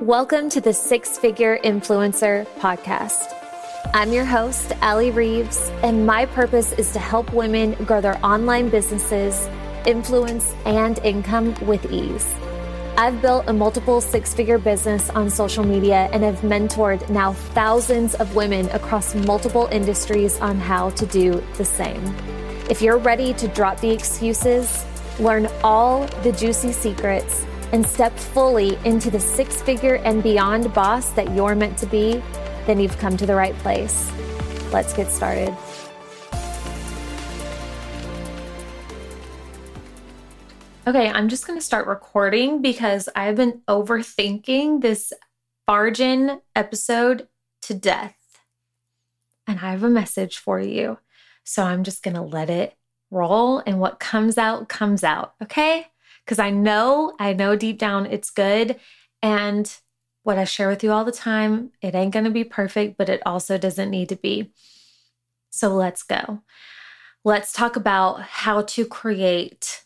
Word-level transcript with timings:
Welcome 0.00 0.48
to 0.50 0.62
the 0.62 0.72
Six 0.72 1.18
Figure 1.18 1.58
Influencer 1.58 2.46
Podcast. 2.58 3.34
I'm 3.92 4.14
your 4.14 4.24
host, 4.24 4.72
Allie 4.80 5.10
Reeves, 5.10 5.70
and 5.82 6.06
my 6.06 6.24
purpose 6.24 6.72
is 6.72 6.90
to 6.94 6.98
help 6.98 7.34
women 7.34 7.74
grow 7.84 8.00
their 8.00 8.18
online 8.24 8.70
businesses, 8.70 9.46
influence, 9.86 10.54
and 10.64 10.98
income 11.00 11.54
with 11.66 11.92
ease. 11.92 12.26
I've 12.96 13.20
built 13.20 13.44
a 13.46 13.52
multiple 13.52 14.00
six 14.00 14.32
figure 14.32 14.56
business 14.56 15.10
on 15.10 15.28
social 15.28 15.64
media 15.64 16.08
and 16.14 16.22
have 16.22 16.38
mentored 16.38 17.06
now 17.10 17.34
thousands 17.34 18.14
of 18.14 18.34
women 18.34 18.70
across 18.70 19.14
multiple 19.14 19.68
industries 19.70 20.40
on 20.40 20.56
how 20.56 20.88
to 20.90 21.04
do 21.04 21.44
the 21.58 21.64
same. 21.66 22.02
If 22.70 22.80
you're 22.80 22.96
ready 22.96 23.34
to 23.34 23.48
drop 23.48 23.80
the 23.80 23.90
excuses, 23.90 24.82
learn 25.18 25.46
all 25.62 26.06
the 26.22 26.32
juicy 26.32 26.72
secrets, 26.72 27.44
and 27.72 27.86
step 27.86 28.16
fully 28.18 28.76
into 28.84 29.10
the 29.10 29.20
six 29.20 29.62
figure 29.62 29.96
and 29.96 30.22
beyond 30.22 30.72
boss 30.74 31.10
that 31.12 31.34
you're 31.34 31.54
meant 31.54 31.78
to 31.78 31.86
be, 31.86 32.22
then 32.66 32.80
you've 32.80 32.98
come 32.98 33.16
to 33.16 33.26
the 33.26 33.34
right 33.34 33.54
place. 33.58 34.10
Let's 34.72 34.92
get 34.92 35.10
started. 35.10 35.56
Okay, 40.86 41.08
I'm 41.08 41.28
just 41.28 41.46
going 41.46 41.58
to 41.58 41.64
start 41.64 41.86
recording 41.86 42.62
because 42.62 43.08
I've 43.14 43.36
been 43.36 43.62
overthinking 43.68 44.80
this 44.80 45.12
Bargain 45.66 46.40
episode 46.56 47.28
to 47.62 47.74
death. 47.74 48.16
And 49.46 49.60
I 49.60 49.70
have 49.70 49.84
a 49.84 49.90
message 49.90 50.38
for 50.38 50.58
you. 50.58 50.98
So 51.44 51.62
I'm 51.62 51.84
just 51.84 52.02
going 52.02 52.16
to 52.16 52.22
let 52.22 52.50
it 52.50 52.74
roll, 53.10 53.58
and 53.58 53.78
what 53.78 54.00
comes 54.00 54.38
out, 54.38 54.68
comes 54.68 55.04
out. 55.04 55.34
Okay? 55.42 55.89
Because 56.30 56.38
I 56.38 56.50
know, 56.50 57.12
I 57.18 57.32
know 57.32 57.56
deep 57.56 57.76
down 57.76 58.06
it's 58.06 58.30
good. 58.30 58.78
And 59.20 59.76
what 60.22 60.38
I 60.38 60.44
share 60.44 60.68
with 60.68 60.84
you 60.84 60.92
all 60.92 61.04
the 61.04 61.10
time, 61.10 61.72
it 61.82 61.92
ain't 61.96 62.12
going 62.12 62.24
to 62.24 62.30
be 62.30 62.44
perfect, 62.44 62.96
but 62.96 63.08
it 63.08 63.20
also 63.26 63.58
doesn't 63.58 63.90
need 63.90 64.08
to 64.10 64.14
be. 64.14 64.52
So 65.50 65.74
let's 65.74 66.04
go. 66.04 66.42
Let's 67.24 67.52
talk 67.52 67.74
about 67.74 68.22
how 68.22 68.62
to 68.62 68.86
create 68.86 69.82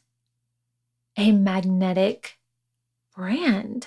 a 1.16 1.32
magnetic 1.32 2.36
brand. 3.16 3.86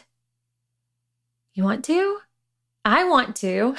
You 1.53 1.63
want 1.63 1.85
to? 1.85 2.17
I 2.83 3.03
want 3.03 3.35
to. 3.35 3.75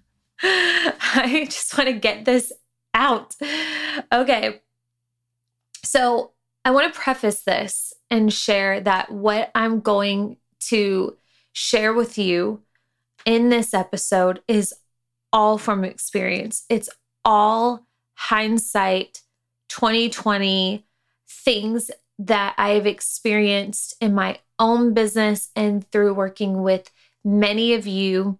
I 0.40 1.46
just 1.46 1.76
want 1.76 1.88
to 1.88 1.94
get 1.94 2.26
this 2.26 2.52
out. 2.94 3.34
Okay. 4.12 4.60
So 5.82 6.30
I 6.70 6.72
want 6.72 6.94
to 6.94 7.00
preface 7.00 7.40
this 7.40 7.92
and 8.12 8.32
share 8.32 8.80
that 8.82 9.10
what 9.10 9.50
I'm 9.56 9.80
going 9.80 10.36
to 10.68 11.16
share 11.52 11.92
with 11.92 12.16
you 12.16 12.62
in 13.26 13.48
this 13.48 13.74
episode 13.74 14.40
is 14.46 14.72
all 15.32 15.58
from 15.58 15.84
experience. 15.84 16.66
It's 16.68 16.88
all 17.24 17.88
hindsight 18.14 19.22
2020 19.68 20.86
things 21.28 21.90
that 22.20 22.54
I've 22.56 22.86
experienced 22.86 23.96
in 24.00 24.14
my 24.14 24.38
own 24.60 24.94
business 24.94 25.50
and 25.56 25.84
through 25.90 26.14
working 26.14 26.62
with 26.62 26.92
many 27.24 27.74
of 27.74 27.88
you 27.88 28.38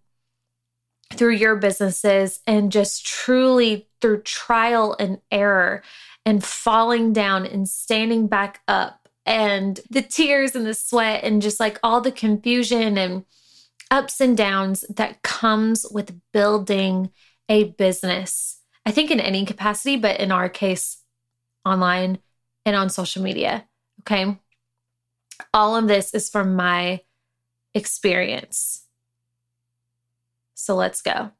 through 1.14 1.34
your 1.34 1.56
businesses 1.56 2.38
and 2.46 2.70
just 2.70 3.04
truly 3.04 3.88
through 4.00 4.22
trial 4.22 4.94
and 5.00 5.20
error 5.32 5.82
and 6.30 6.44
falling 6.44 7.12
down 7.12 7.44
and 7.44 7.68
standing 7.68 8.28
back 8.28 8.60
up 8.68 9.08
and 9.26 9.80
the 9.90 10.00
tears 10.00 10.54
and 10.54 10.64
the 10.64 10.74
sweat 10.74 11.24
and 11.24 11.42
just 11.42 11.58
like 11.58 11.76
all 11.82 12.00
the 12.00 12.12
confusion 12.12 12.96
and 12.96 13.24
ups 13.90 14.20
and 14.20 14.36
downs 14.36 14.84
that 14.94 15.22
comes 15.22 15.84
with 15.90 16.20
building 16.32 17.10
a 17.48 17.64
business. 17.64 18.60
I 18.86 18.92
think 18.92 19.10
in 19.10 19.18
any 19.18 19.44
capacity, 19.44 19.96
but 19.96 20.20
in 20.20 20.30
our 20.30 20.48
case, 20.48 20.98
online 21.64 22.18
and 22.64 22.76
on 22.76 22.90
social 22.90 23.24
media. 23.24 23.66
Okay. 24.02 24.38
All 25.52 25.74
of 25.74 25.88
this 25.88 26.14
is 26.14 26.30
from 26.30 26.54
my 26.54 27.00
experience. 27.74 28.84
So 30.54 30.76
let's 30.76 31.02
go. 31.02 31.32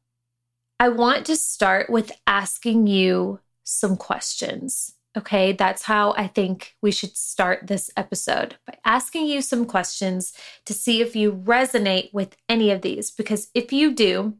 I 0.81 0.89
want 0.89 1.27
to 1.27 1.37
start 1.37 1.91
with 1.91 2.11
asking 2.27 2.89
you 2.89 3.39
some 3.65 3.97
questions. 3.97 4.95
Okay, 5.17 5.53
that's 5.53 5.83
how 5.83 6.15
I 6.17 6.29
think 6.29 6.77
we 6.81 6.93
should 6.93 7.17
start 7.17 7.67
this 7.67 7.91
episode 7.97 8.57
by 8.67 8.79
asking 8.85 9.27
you 9.27 9.43
some 9.43 9.65
questions 9.65 10.33
to 10.67 10.73
see 10.73 11.01
if 11.01 11.17
you 11.17 11.33
resonate 11.33 12.13
with 12.13 12.37
any 12.49 12.71
of 12.71 12.83
these. 12.83 13.11
Because 13.11 13.49
if 13.53 13.73
you 13.73 13.93
do, 13.93 14.35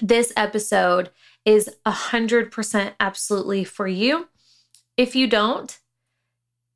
this 0.00 0.32
episode 0.36 1.10
is 1.44 1.68
100% 1.86 2.92
absolutely 3.00 3.64
for 3.64 3.88
you. 3.88 4.28
If 4.96 5.16
you 5.16 5.26
don't, 5.26 5.76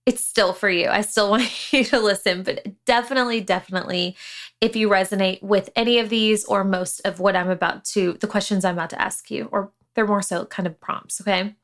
it's 0.08 0.25
still 0.25 0.54
for 0.54 0.70
you. 0.70 0.88
I 0.88 1.03
still 1.03 1.31
want 1.31 1.72
you 1.72 1.84
to 1.84 2.00
listen, 2.00 2.42
but 2.42 2.66
definitely, 2.84 3.41
definitely, 3.42 4.16
if 4.60 4.75
you 4.75 4.88
resonate 4.88 5.42
with 5.42 5.70
any 5.76 5.98
of 5.98 6.08
these 6.08 6.44
or 6.47 6.64
most 6.64 7.00
of 7.04 7.20
what 7.20 7.37
I'm 7.37 7.50
about 7.50 7.84
to, 7.87 8.14
the 8.14 8.26
questions 8.26 8.64
I'm 8.64 8.75
about 8.75 8.91
to 8.91 9.00
ask 9.00 9.31
you, 9.31 9.48
or 9.53 9.70
they're 9.98 10.06
more 10.06 10.22
so 10.22 10.44
kind 10.44 10.69
of 10.69 10.78
prompts, 10.78 11.20
okay? 11.20 11.56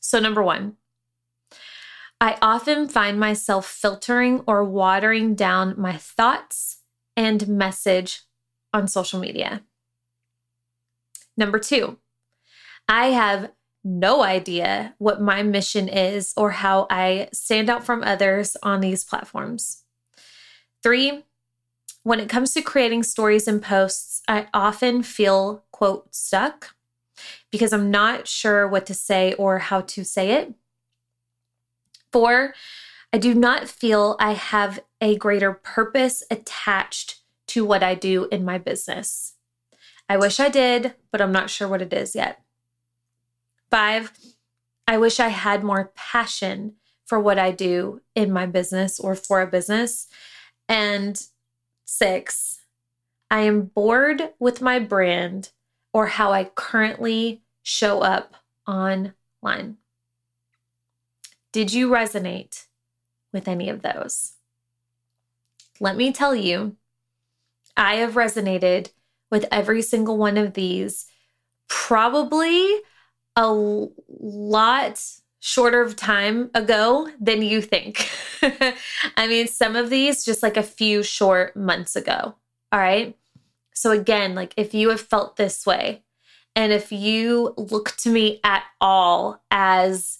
So, 0.00 0.18
number 0.18 0.42
one, 0.42 0.78
I 2.22 2.38
often 2.40 2.88
find 2.88 3.20
myself 3.20 3.66
filtering 3.66 4.42
or 4.46 4.64
watering 4.64 5.34
down 5.34 5.74
my 5.76 5.98
thoughts 5.98 6.78
and 7.18 7.46
message 7.46 8.22
on 8.72 8.88
social 8.88 9.20
media. 9.20 9.60
Number 11.36 11.58
two, 11.58 11.98
I 12.88 13.08
have 13.08 13.52
no 13.84 14.22
idea 14.22 14.94
what 14.96 15.20
my 15.20 15.42
mission 15.42 15.86
is 15.86 16.32
or 16.34 16.52
how 16.52 16.86
I 16.88 17.28
stand 17.34 17.68
out 17.68 17.84
from 17.84 18.02
others 18.02 18.56
on 18.62 18.80
these 18.80 19.04
platforms. 19.04 19.84
Three, 20.82 21.24
when 22.04 22.20
it 22.20 22.30
comes 22.30 22.54
to 22.54 22.62
creating 22.62 23.02
stories 23.02 23.46
and 23.46 23.62
posts, 23.62 24.22
I 24.26 24.46
often 24.54 25.02
feel, 25.02 25.64
quote, 25.80 26.14
stuck 26.14 26.74
because 27.50 27.72
I'm 27.72 27.90
not 27.90 28.28
sure 28.28 28.68
what 28.68 28.84
to 28.84 28.92
say 28.92 29.32
or 29.32 29.60
how 29.60 29.80
to 29.80 30.04
say 30.04 30.32
it. 30.32 30.52
Four, 32.12 32.52
I 33.14 33.16
do 33.16 33.32
not 33.32 33.66
feel 33.66 34.14
I 34.20 34.32
have 34.34 34.80
a 35.00 35.16
greater 35.16 35.54
purpose 35.54 36.22
attached 36.30 37.20
to 37.48 37.64
what 37.64 37.82
I 37.82 37.94
do 37.94 38.28
in 38.30 38.44
my 38.44 38.58
business. 38.58 39.36
I 40.06 40.18
wish 40.18 40.38
I 40.38 40.50
did, 40.50 40.96
but 41.10 41.22
I'm 41.22 41.32
not 41.32 41.48
sure 41.48 41.66
what 41.66 41.80
it 41.80 41.94
is 41.94 42.14
yet. 42.14 42.42
Five, 43.70 44.12
I 44.86 44.98
wish 44.98 45.18
I 45.18 45.28
had 45.28 45.64
more 45.64 45.92
passion 45.94 46.74
for 47.06 47.18
what 47.18 47.38
I 47.38 47.52
do 47.52 48.02
in 48.14 48.30
my 48.30 48.44
business 48.44 49.00
or 49.00 49.14
for 49.14 49.40
a 49.40 49.46
business. 49.46 50.08
And 50.68 51.18
six, 51.86 52.58
I 53.30 53.40
am 53.40 53.62
bored 53.62 54.34
with 54.38 54.60
my 54.60 54.78
brand 54.78 55.52
or 55.92 56.06
how 56.06 56.32
I 56.32 56.44
currently 56.44 57.42
show 57.62 58.00
up 58.00 58.34
online. 58.66 59.76
Did 61.52 61.72
you 61.72 61.90
resonate 61.90 62.66
with 63.32 63.48
any 63.48 63.68
of 63.68 63.82
those? 63.82 64.34
Let 65.80 65.96
me 65.96 66.12
tell 66.12 66.34
you, 66.34 66.76
I 67.76 67.96
have 67.96 68.14
resonated 68.14 68.90
with 69.30 69.46
every 69.50 69.82
single 69.82 70.16
one 70.16 70.36
of 70.36 70.54
these, 70.54 71.06
probably 71.68 72.80
a 73.36 73.52
lot 74.08 75.02
shorter 75.40 75.80
of 75.80 75.96
time 75.96 76.50
ago 76.54 77.08
than 77.18 77.42
you 77.42 77.62
think. 77.62 78.10
I 79.16 79.26
mean, 79.26 79.48
some 79.48 79.74
of 79.76 79.88
these 79.88 80.24
just 80.24 80.42
like 80.42 80.56
a 80.56 80.62
few 80.62 81.02
short 81.02 81.56
months 81.56 81.96
ago. 81.96 82.34
All 82.72 82.78
right. 82.78 83.16
So, 83.74 83.90
again, 83.90 84.34
like 84.34 84.54
if 84.56 84.74
you 84.74 84.90
have 84.90 85.00
felt 85.00 85.36
this 85.36 85.64
way, 85.64 86.02
and 86.56 86.72
if 86.72 86.90
you 86.90 87.54
look 87.56 87.96
to 87.98 88.10
me 88.10 88.40
at 88.42 88.64
all 88.80 89.42
as 89.50 90.18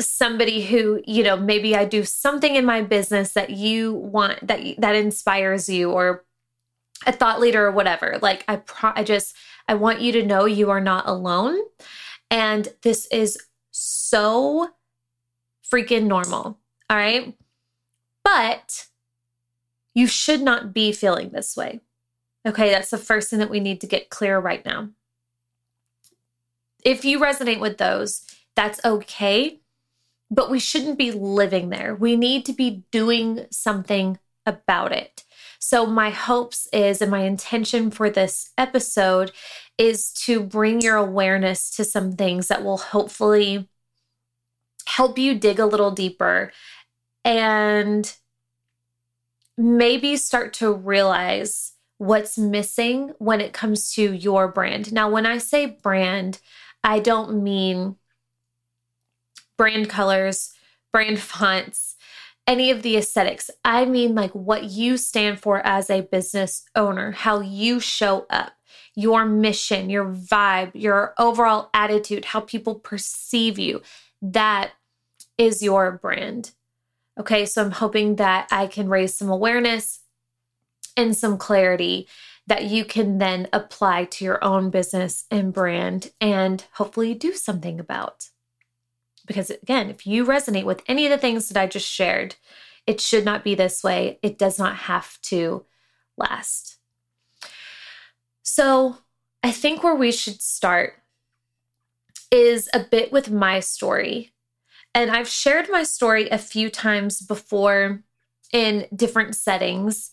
somebody 0.00 0.64
who, 0.64 1.02
you 1.06 1.22
know, 1.22 1.36
maybe 1.36 1.74
I 1.76 1.84
do 1.84 2.04
something 2.04 2.54
in 2.56 2.64
my 2.64 2.82
business 2.82 3.32
that 3.32 3.50
you 3.50 3.94
want 3.94 4.46
that 4.46 4.60
that 4.78 4.94
inspires 4.94 5.68
you 5.68 5.90
or 5.90 6.24
a 7.06 7.12
thought 7.12 7.40
leader 7.40 7.66
or 7.66 7.70
whatever, 7.70 8.18
like 8.20 8.44
I 8.48 8.56
pro- 8.56 8.92
I 8.94 9.04
just 9.04 9.34
I 9.68 9.74
want 9.74 10.00
you 10.00 10.12
to 10.12 10.26
know 10.26 10.44
you 10.44 10.70
are 10.70 10.80
not 10.80 11.08
alone 11.08 11.58
and 12.30 12.68
this 12.82 13.06
is 13.12 13.38
so 13.70 14.68
freaking 15.72 16.04
normal. 16.06 16.58
All 16.90 16.96
right? 16.96 17.34
But 18.22 18.86
you 19.94 20.06
should 20.06 20.42
not 20.42 20.74
be 20.74 20.92
feeling 20.92 21.30
this 21.30 21.56
way. 21.56 21.80
Okay, 22.46 22.70
that's 22.70 22.90
the 22.90 22.98
first 22.98 23.30
thing 23.30 23.38
that 23.38 23.50
we 23.50 23.60
need 23.60 23.80
to 23.80 23.86
get 23.86 24.10
clear 24.10 24.38
right 24.38 24.64
now. 24.64 24.90
If 26.84 27.04
you 27.04 27.18
resonate 27.18 27.60
with 27.60 27.78
those, 27.78 28.22
that's 28.54 28.84
okay, 28.84 29.60
but 30.30 30.50
we 30.50 30.58
shouldn't 30.58 30.98
be 30.98 31.10
living 31.10 31.70
there. 31.70 31.94
We 31.94 32.16
need 32.16 32.44
to 32.46 32.52
be 32.52 32.84
doing 32.90 33.46
something 33.50 34.18
about 34.44 34.92
it. 34.92 35.24
So, 35.58 35.86
my 35.86 36.10
hopes 36.10 36.68
is, 36.72 37.00
and 37.00 37.10
my 37.10 37.22
intention 37.22 37.90
for 37.90 38.10
this 38.10 38.50
episode 38.58 39.32
is 39.78 40.12
to 40.12 40.40
bring 40.40 40.82
your 40.82 40.96
awareness 40.96 41.70
to 41.76 41.84
some 41.84 42.12
things 42.12 42.48
that 42.48 42.62
will 42.62 42.76
hopefully 42.76 43.68
help 44.86 45.18
you 45.18 45.34
dig 45.34 45.58
a 45.58 45.66
little 45.66 45.90
deeper 45.90 46.52
and 47.24 48.14
maybe 49.56 50.16
start 50.16 50.52
to 50.52 50.72
realize 50.72 51.73
what's 51.98 52.36
missing 52.36 53.12
when 53.18 53.40
it 53.40 53.52
comes 53.52 53.92
to 53.94 54.12
your 54.12 54.48
brand. 54.48 54.92
Now, 54.92 55.10
when 55.10 55.26
I 55.26 55.38
say 55.38 55.66
brand, 55.66 56.40
I 56.82 56.98
don't 56.98 57.42
mean 57.42 57.96
brand 59.56 59.88
colors, 59.88 60.52
brand 60.92 61.20
fonts, 61.20 61.96
any 62.46 62.70
of 62.70 62.82
the 62.82 62.96
aesthetics. 62.96 63.50
I 63.64 63.84
mean, 63.84 64.14
like 64.14 64.32
what 64.32 64.64
you 64.64 64.96
stand 64.96 65.40
for 65.40 65.64
as 65.66 65.88
a 65.88 66.02
business 66.02 66.64
owner, 66.74 67.12
how 67.12 67.40
you 67.40 67.80
show 67.80 68.26
up, 68.28 68.52
your 68.94 69.24
mission, 69.24 69.90
your 69.90 70.06
vibe, 70.06 70.72
your 70.74 71.14
overall 71.18 71.70
attitude, 71.74 72.26
how 72.26 72.40
people 72.40 72.76
perceive 72.76 73.58
you. 73.58 73.82
That 74.20 74.72
is 75.38 75.62
your 75.62 75.92
brand. 75.92 76.52
Okay, 77.18 77.46
so 77.46 77.64
I'm 77.64 77.70
hoping 77.70 78.16
that 78.16 78.48
I 78.50 78.66
can 78.66 78.88
raise 78.88 79.16
some 79.16 79.28
awareness 79.28 80.00
and 80.96 81.16
some 81.16 81.38
clarity 81.38 82.08
that 82.46 82.64
you 82.64 82.84
can 82.84 83.18
then 83.18 83.48
apply 83.52 84.04
to 84.04 84.24
your 84.24 84.42
own 84.44 84.70
business 84.70 85.24
and 85.30 85.52
brand 85.52 86.12
and 86.20 86.64
hopefully 86.74 87.14
do 87.14 87.32
something 87.32 87.80
about. 87.80 88.28
Because 89.26 89.50
again, 89.50 89.88
if 89.88 90.06
you 90.06 90.26
resonate 90.26 90.64
with 90.64 90.82
any 90.86 91.06
of 91.06 91.10
the 91.10 91.18
things 91.18 91.48
that 91.48 91.60
I 91.60 91.66
just 91.66 91.88
shared, 91.88 92.36
it 92.86 93.00
should 93.00 93.24
not 93.24 93.44
be 93.44 93.54
this 93.54 93.82
way. 93.82 94.18
It 94.22 94.38
does 94.38 94.58
not 94.58 94.76
have 94.76 95.18
to 95.22 95.64
last. 96.18 96.76
So, 98.42 98.98
I 99.42 99.50
think 99.50 99.82
where 99.82 99.94
we 99.94 100.10
should 100.12 100.40
start 100.40 100.94
is 102.30 102.68
a 102.72 102.80
bit 102.80 103.12
with 103.12 103.30
my 103.30 103.60
story. 103.60 104.32
And 104.94 105.10
I've 105.10 105.28
shared 105.28 105.68
my 105.70 105.82
story 105.82 106.28
a 106.28 106.38
few 106.38 106.70
times 106.70 107.20
before 107.20 108.02
in 108.52 108.86
different 108.94 109.34
settings 109.36 110.10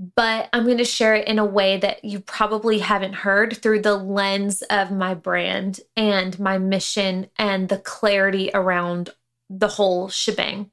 but 0.00 0.48
I'm 0.54 0.64
going 0.64 0.78
to 0.78 0.84
share 0.84 1.14
it 1.14 1.28
in 1.28 1.38
a 1.38 1.44
way 1.44 1.76
that 1.76 2.02
you 2.06 2.20
probably 2.20 2.78
haven't 2.78 3.12
heard 3.12 3.58
through 3.58 3.82
the 3.82 3.96
lens 3.96 4.62
of 4.62 4.90
my 4.90 5.12
brand 5.12 5.80
and 5.94 6.38
my 6.40 6.56
mission 6.56 7.28
and 7.36 7.68
the 7.68 7.76
clarity 7.76 8.50
around 8.54 9.10
the 9.50 9.68
whole 9.68 10.08
shebang. 10.08 10.70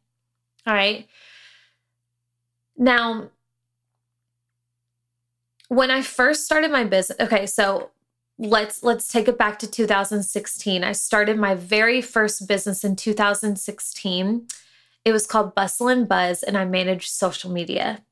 All 0.65 0.73
right. 0.73 1.07
Now, 2.77 3.31
when 5.67 5.91
I 5.91 6.01
first 6.01 6.45
started 6.45 6.71
my 6.71 6.85
business, 6.85 7.19
okay, 7.19 7.47
so 7.47 7.91
let's 8.37 8.81
let's 8.81 9.09
take 9.09 9.27
it 9.27 9.37
back 9.37 9.59
to 9.59 9.67
2016. 9.69 10.85
I 10.85 10.93
started 10.93 11.37
my 11.37 11.53
very 11.53 12.01
first 12.01 12.47
business 12.47 12.85
in 12.85 12.95
2016. 12.95 14.47
It 15.03 15.11
was 15.11 15.27
called 15.27 15.53
Bustle 15.53 15.89
and 15.89 16.07
Buzz 16.07 16.43
and 16.43 16.57
I 16.57 16.63
managed 16.63 17.09
social 17.09 17.51
media. 17.51 18.03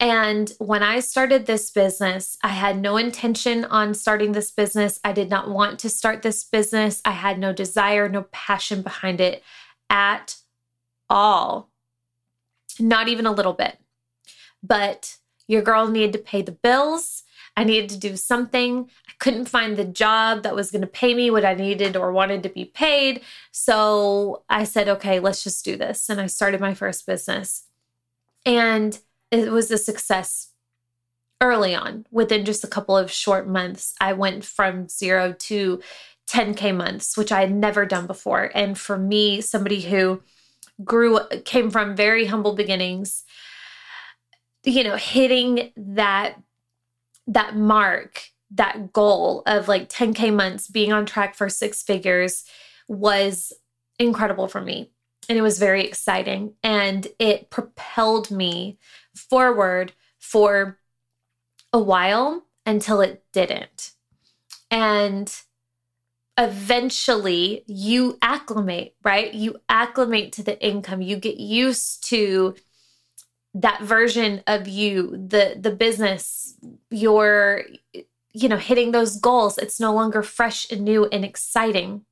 And 0.00 0.52
when 0.58 0.82
I 0.82 1.00
started 1.00 1.46
this 1.46 1.70
business, 1.70 2.38
I 2.42 2.48
had 2.48 2.80
no 2.80 2.96
intention 2.96 3.64
on 3.64 3.94
starting 3.94 4.32
this 4.32 4.50
business. 4.52 5.00
I 5.02 5.12
did 5.12 5.28
not 5.28 5.50
want 5.50 5.80
to 5.80 5.88
start 5.88 6.22
this 6.22 6.44
business. 6.44 7.00
I 7.04 7.10
had 7.10 7.38
no 7.38 7.52
desire, 7.52 8.08
no 8.08 8.26
passion 8.30 8.82
behind 8.82 9.20
it 9.20 9.42
at 9.90 10.36
all. 11.10 11.70
Not 12.78 13.08
even 13.08 13.26
a 13.26 13.32
little 13.32 13.54
bit. 13.54 13.78
But 14.62 15.16
your 15.48 15.62
girl 15.62 15.88
needed 15.88 16.12
to 16.12 16.18
pay 16.20 16.42
the 16.42 16.52
bills. 16.52 17.24
I 17.56 17.64
needed 17.64 17.90
to 17.90 17.98
do 17.98 18.16
something. 18.16 18.88
I 19.08 19.12
couldn't 19.18 19.46
find 19.46 19.76
the 19.76 19.84
job 19.84 20.44
that 20.44 20.54
was 20.54 20.70
going 20.70 20.82
to 20.82 20.86
pay 20.86 21.12
me 21.12 21.28
what 21.28 21.44
I 21.44 21.54
needed 21.54 21.96
or 21.96 22.12
wanted 22.12 22.44
to 22.44 22.48
be 22.48 22.66
paid. 22.66 23.22
So 23.50 24.44
I 24.48 24.62
said, 24.62 24.88
okay, 24.88 25.18
let's 25.18 25.42
just 25.42 25.64
do 25.64 25.76
this. 25.76 26.08
And 26.08 26.20
I 26.20 26.26
started 26.26 26.60
my 26.60 26.72
first 26.72 27.04
business. 27.04 27.64
And 28.46 29.00
it 29.30 29.50
was 29.50 29.70
a 29.70 29.78
success 29.78 30.52
early 31.40 31.74
on. 31.74 32.06
Within 32.10 32.44
just 32.44 32.64
a 32.64 32.68
couple 32.68 32.96
of 32.96 33.10
short 33.12 33.48
months, 33.48 33.94
I 34.00 34.12
went 34.12 34.44
from 34.44 34.88
zero 34.88 35.32
to 35.32 35.80
10K 36.30 36.76
months, 36.76 37.16
which 37.16 37.32
I 37.32 37.40
had 37.40 37.54
never 37.54 37.86
done 37.86 38.06
before. 38.06 38.50
And 38.54 38.78
for 38.78 38.98
me, 38.98 39.40
somebody 39.40 39.80
who 39.80 40.22
grew, 40.84 41.20
came 41.44 41.70
from 41.70 41.96
very 41.96 42.26
humble 42.26 42.54
beginnings, 42.54 43.24
you 44.64 44.84
know, 44.84 44.96
hitting 44.96 45.72
that 45.76 46.36
that 47.28 47.54
mark, 47.54 48.22
that 48.50 48.92
goal 48.92 49.42
of 49.46 49.68
like 49.68 49.90
10K 49.90 50.34
months, 50.34 50.66
being 50.66 50.92
on 50.92 51.04
track 51.04 51.34
for 51.34 51.50
six 51.50 51.82
figures 51.82 52.44
was 52.88 53.52
incredible 53.98 54.48
for 54.48 54.62
me. 54.62 54.90
And 55.28 55.36
it 55.36 55.42
was 55.42 55.58
very 55.58 55.84
exciting. 55.84 56.54
And 56.62 57.06
it 57.18 57.50
propelled 57.50 58.30
me 58.30 58.78
forward 59.18 59.92
for 60.18 60.78
a 61.72 61.78
while 61.78 62.44
until 62.64 63.00
it 63.00 63.24
didn't. 63.32 63.92
And 64.70 65.34
eventually 66.38 67.64
you 67.66 68.18
acclimate, 68.22 68.94
right? 69.02 69.32
You 69.34 69.56
acclimate 69.68 70.32
to 70.34 70.42
the 70.42 70.60
income. 70.64 71.02
You 71.02 71.16
get 71.16 71.38
used 71.38 72.08
to 72.08 72.54
that 73.54 73.82
version 73.82 74.42
of 74.46 74.68
you, 74.68 75.10
the 75.10 75.56
the 75.58 75.72
business, 75.72 76.54
your 76.90 77.64
you 78.32 78.48
know, 78.48 78.56
hitting 78.56 78.92
those 78.92 79.16
goals. 79.16 79.58
It's 79.58 79.80
no 79.80 79.92
longer 79.92 80.22
fresh 80.22 80.70
and 80.70 80.82
new 80.82 81.06
and 81.06 81.24
exciting. 81.24 82.04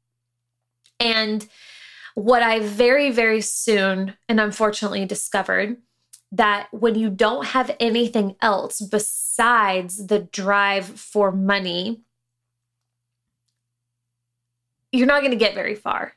And 0.98 1.46
what 2.14 2.42
I 2.42 2.60
very, 2.60 3.10
very 3.10 3.42
soon 3.42 4.14
and 4.28 4.40
unfortunately 4.40 5.04
discovered 5.04 5.76
that 6.36 6.68
when 6.70 6.94
you 6.94 7.10
don't 7.10 7.46
have 7.46 7.74
anything 7.80 8.36
else 8.40 8.80
besides 8.80 10.06
the 10.06 10.20
drive 10.20 10.86
for 10.86 11.32
money, 11.32 12.00
you're 14.92 15.06
not 15.06 15.20
going 15.20 15.32
to 15.32 15.36
get 15.36 15.54
very 15.54 15.74
far. 15.74 16.14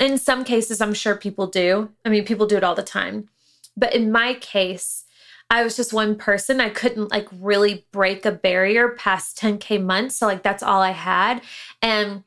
In 0.00 0.18
some 0.18 0.44
cases, 0.44 0.80
I'm 0.80 0.94
sure 0.94 1.16
people 1.16 1.46
do. 1.46 1.90
I 2.04 2.08
mean, 2.08 2.24
people 2.24 2.46
do 2.46 2.56
it 2.56 2.64
all 2.64 2.74
the 2.74 2.82
time. 2.82 3.28
But 3.76 3.94
in 3.94 4.12
my 4.12 4.34
case, 4.34 5.04
I 5.48 5.62
was 5.62 5.76
just 5.76 5.92
one 5.92 6.16
person. 6.16 6.60
I 6.60 6.70
couldn't 6.70 7.10
like 7.10 7.28
really 7.32 7.86
break 7.92 8.24
a 8.24 8.32
barrier 8.32 8.90
past 8.90 9.38
10K 9.38 9.82
months. 9.82 10.16
So, 10.16 10.26
like, 10.26 10.42
that's 10.42 10.62
all 10.62 10.80
I 10.82 10.90
had. 10.90 11.42
And 11.80 12.24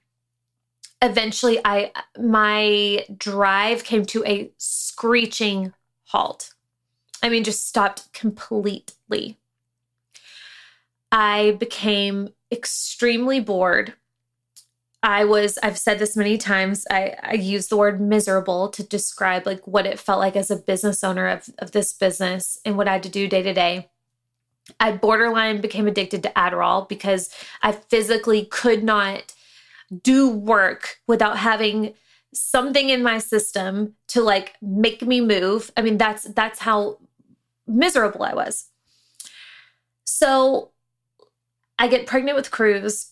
eventually, 1.01 1.59
I, 1.63 1.91
my 2.19 3.05
drive 3.15 3.83
came 3.83 4.05
to 4.05 4.23
a 4.25 4.51
screeching 4.57 5.73
halt. 6.05 6.54
I 7.25 7.29
mean, 7.29 7.43
just 7.43 7.67
stopped 7.67 8.13
completely. 8.13 9.39
I 11.11 11.57
became 11.59 12.29
extremely 12.51 13.39
bored. 13.39 13.95
I 15.01 15.25
was, 15.25 15.57
I've 15.63 15.79
said 15.79 15.97
this 15.97 16.15
many 16.15 16.37
times, 16.37 16.85
I, 16.91 17.15
I 17.23 17.33
use 17.33 17.67
the 17.67 17.77
word 17.77 17.99
miserable 17.99 18.69
to 18.69 18.83
describe 18.83 19.47
like 19.47 19.65
what 19.65 19.87
it 19.87 19.99
felt 19.99 20.19
like 20.19 20.35
as 20.35 20.51
a 20.51 20.55
business 20.55 21.03
owner 21.03 21.27
of, 21.27 21.49
of 21.57 21.71
this 21.71 21.93
business 21.93 22.59
and 22.63 22.77
what 22.77 22.87
I 22.87 22.93
had 22.93 23.03
to 23.03 23.09
do 23.09 23.27
day 23.27 23.41
to 23.41 23.55
day. 23.55 23.89
I 24.79 24.91
borderline 24.91 25.61
became 25.61 25.87
addicted 25.87 26.21
to 26.23 26.33
Adderall 26.35 26.87
because 26.87 27.31
I 27.63 27.71
physically 27.71 28.45
could 28.45 28.83
not 28.83 29.33
do 30.03 30.29
work 30.29 30.99
without 31.07 31.39
having 31.39 31.95
something 32.35 32.89
in 32.89 33.01
my 33.01 33.17
system 33.17 33.95
to 34.09 34.21
like 34.21 34.53
make 34.61 35.01
me 35.01 35.21
move. 35.21 35.71
I 35.75 35.81
mean, 35.81 35.97
that's 35.97 36.25
that's 36.25 36.59
how 36.59 36.99
miserable 37.67 38.23
I 38.23 38.33
was. 38.33 38.69
So 40.03 40.71
I 41.77 41.87
get 41.87 42.07
pregnant 42.07 42.37
with 42.37 42.51
Cruz. 42.51 43.11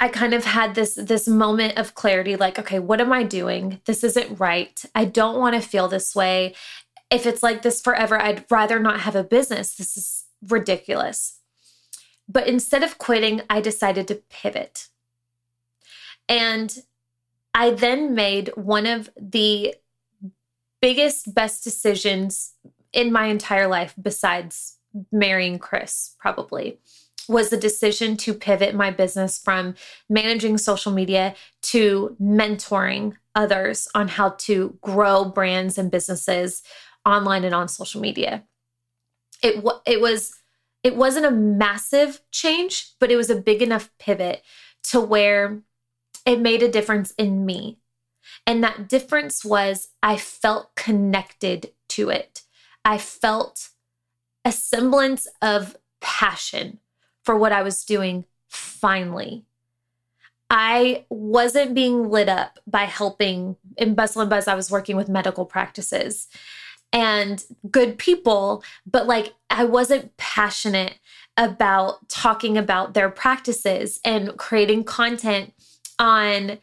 I 0.00 0.08
kind 0.08 0.34
of 0.34 0.44
had 0.44 0.74
this 0.74 0.94
this 0.94 1.26
moment 1.26 1.76
of 1.76 1.94
clarity 1.94 2.36
like 2.36 2.58
okay, 2.58 2.78
what 2.78 3.00
am 3.00 3.12
I 3.12 3.22
doing? 3.22 3.80
This 3.84 4.04
isn't 4.04 4.38
right. 4.38 4.84
I 4.94 5.04
don't 5.04 5.38
want 5.38 5.54
to 5.60 5.68
feel 5.68 5.88
this 5.88 6.14
way. 6.14 6.54
If 7.10 7.26
it's 7.26 7.42
like 7.42 7.62
this 7.62 7.80
forever, 7.80 8.20
I'd 8.20 8.44
rather 8.50 8.78
not 8.78 9.00
have 9.00 9.16
a 9.16 9.24
business. 9.24 9.74
This 9.74 9.96
is 9.96 10.24
ridiculous. 10.46 11.38
But 12.28 12.46
instead 12.46 12.82
of 12.82 12.98
quitting, 12.98 13.40
I 13.48 13.60
decided 13.60 14.06
to 14.08 14.22
pivot. 14.28 14.88
And 16.28 16.82
I 17.54 17.70
then 17.70 18.14
made 18.14 18.50
one 18.54 18.86
of 18.86 19.08
the 19.18 19.74
biggest, 20.80 21.34
best 21.34 21.64
decisions 21.64 22.52
in 22.92 23.12
my 23.12 23.26
entire 23.26 23.66
life, 23.66 23.94
besides 24.00 24.78
marrying 25.12 25.58
Chris, 25.58 26.14
probably, 26.18 26.78
was 27.28 27.50
the 27.50 27.56
decision 27.56 28.16
to 28.16 28.32
pivot 28.32 28.74
my 28.74 28.90
business 28.90 29.38
from 29.38 29.74
managing 30.08 30.56
social 30.56 30.92
media 30.92 31.34
to 31.62 32.16
mentoring 32.20 33.14
others 33.34 33.86
on 33.94 34.08
how 34.08 34.30
to 34.30 34.78
grow 34.80 35.24
brands 35.24 35.76
and 35.78 35.90
businesses 35.90 36.62
online 37.04 37.44
and 37.44 37.54
on 37.54 37.68
social 37.68 38.00
media. 38.00 38.44
it 39.42 39.64
it 39.86 40.00
was 40.00 40.34
it 40.82 40.96
wasn't 40.96 41.26
a 41.26 41.30
massive 41.30 42.20
change, 42.30 42.92
but 43.00 43.10
it 43.10 43.16
was 43.16 43.30
a 43.30 43.36
big 43.36 43.62
enough 43.62 43.90
pivot 43.98 44.42
to 44.84 45.00
where 45.00 45.60
it 46.24 46.40
made 46.40 46.62
a 46.62 46.70
difference 46.70 47.12
in 47.18 47.44
me. 47.44 47.78
And 48.46 48.62
that 48.62 48.88
difference 48.88 49.44
was 49.44 49.88
I 50.02 50.16
felt 50.16 50.74
connected 50.76 51.72
to 51.90 52.10
it. 52.10 52.42
I 52.88 52.96
felt 52.96 53.68
a 54.46 54.50
semblance 54.50 55.28
of 55.42 55.76
passion 56.00 56.78
for 57.22 57.36
what 57.36 57.52
I 57.52 57.60
was 57.60 57.84
doing 57.84 58.24
finally. 58.48 59.44
I 60.48 61.04
wasn't 61.10 61.74
being 61.74 62.08
lit 62.08 62.30
up 62.30 62.58
by 62.66 62.84
helping 62.84 63.56
in 63.76 63.94
Bustle 63.94 64.22
and 64.22 64.30
Buzz. 64.30 64.48
I 64.48 64.54
was 64.54 64.70
working 64.70 64.96
with 64.96 65.10
medical 65.10 65.44
practices 65.44 66.28
and 66.90 67.44
good 67.70 67.98
people, 67.98 68.64
but 68.90 69.06
like 69.06 69.34
I 69.50 69.64
wasn't 69.64 70.16
passionate 70.16 70.98
about 71.36 72.08
talking 72.08 72.56
about 72.56 72.94
their 72.94 73.10
practices 73.10 74.00
and 74.02 74.34
creating 74.38 74.84
content 74.84 75.52
on 75.98 76.58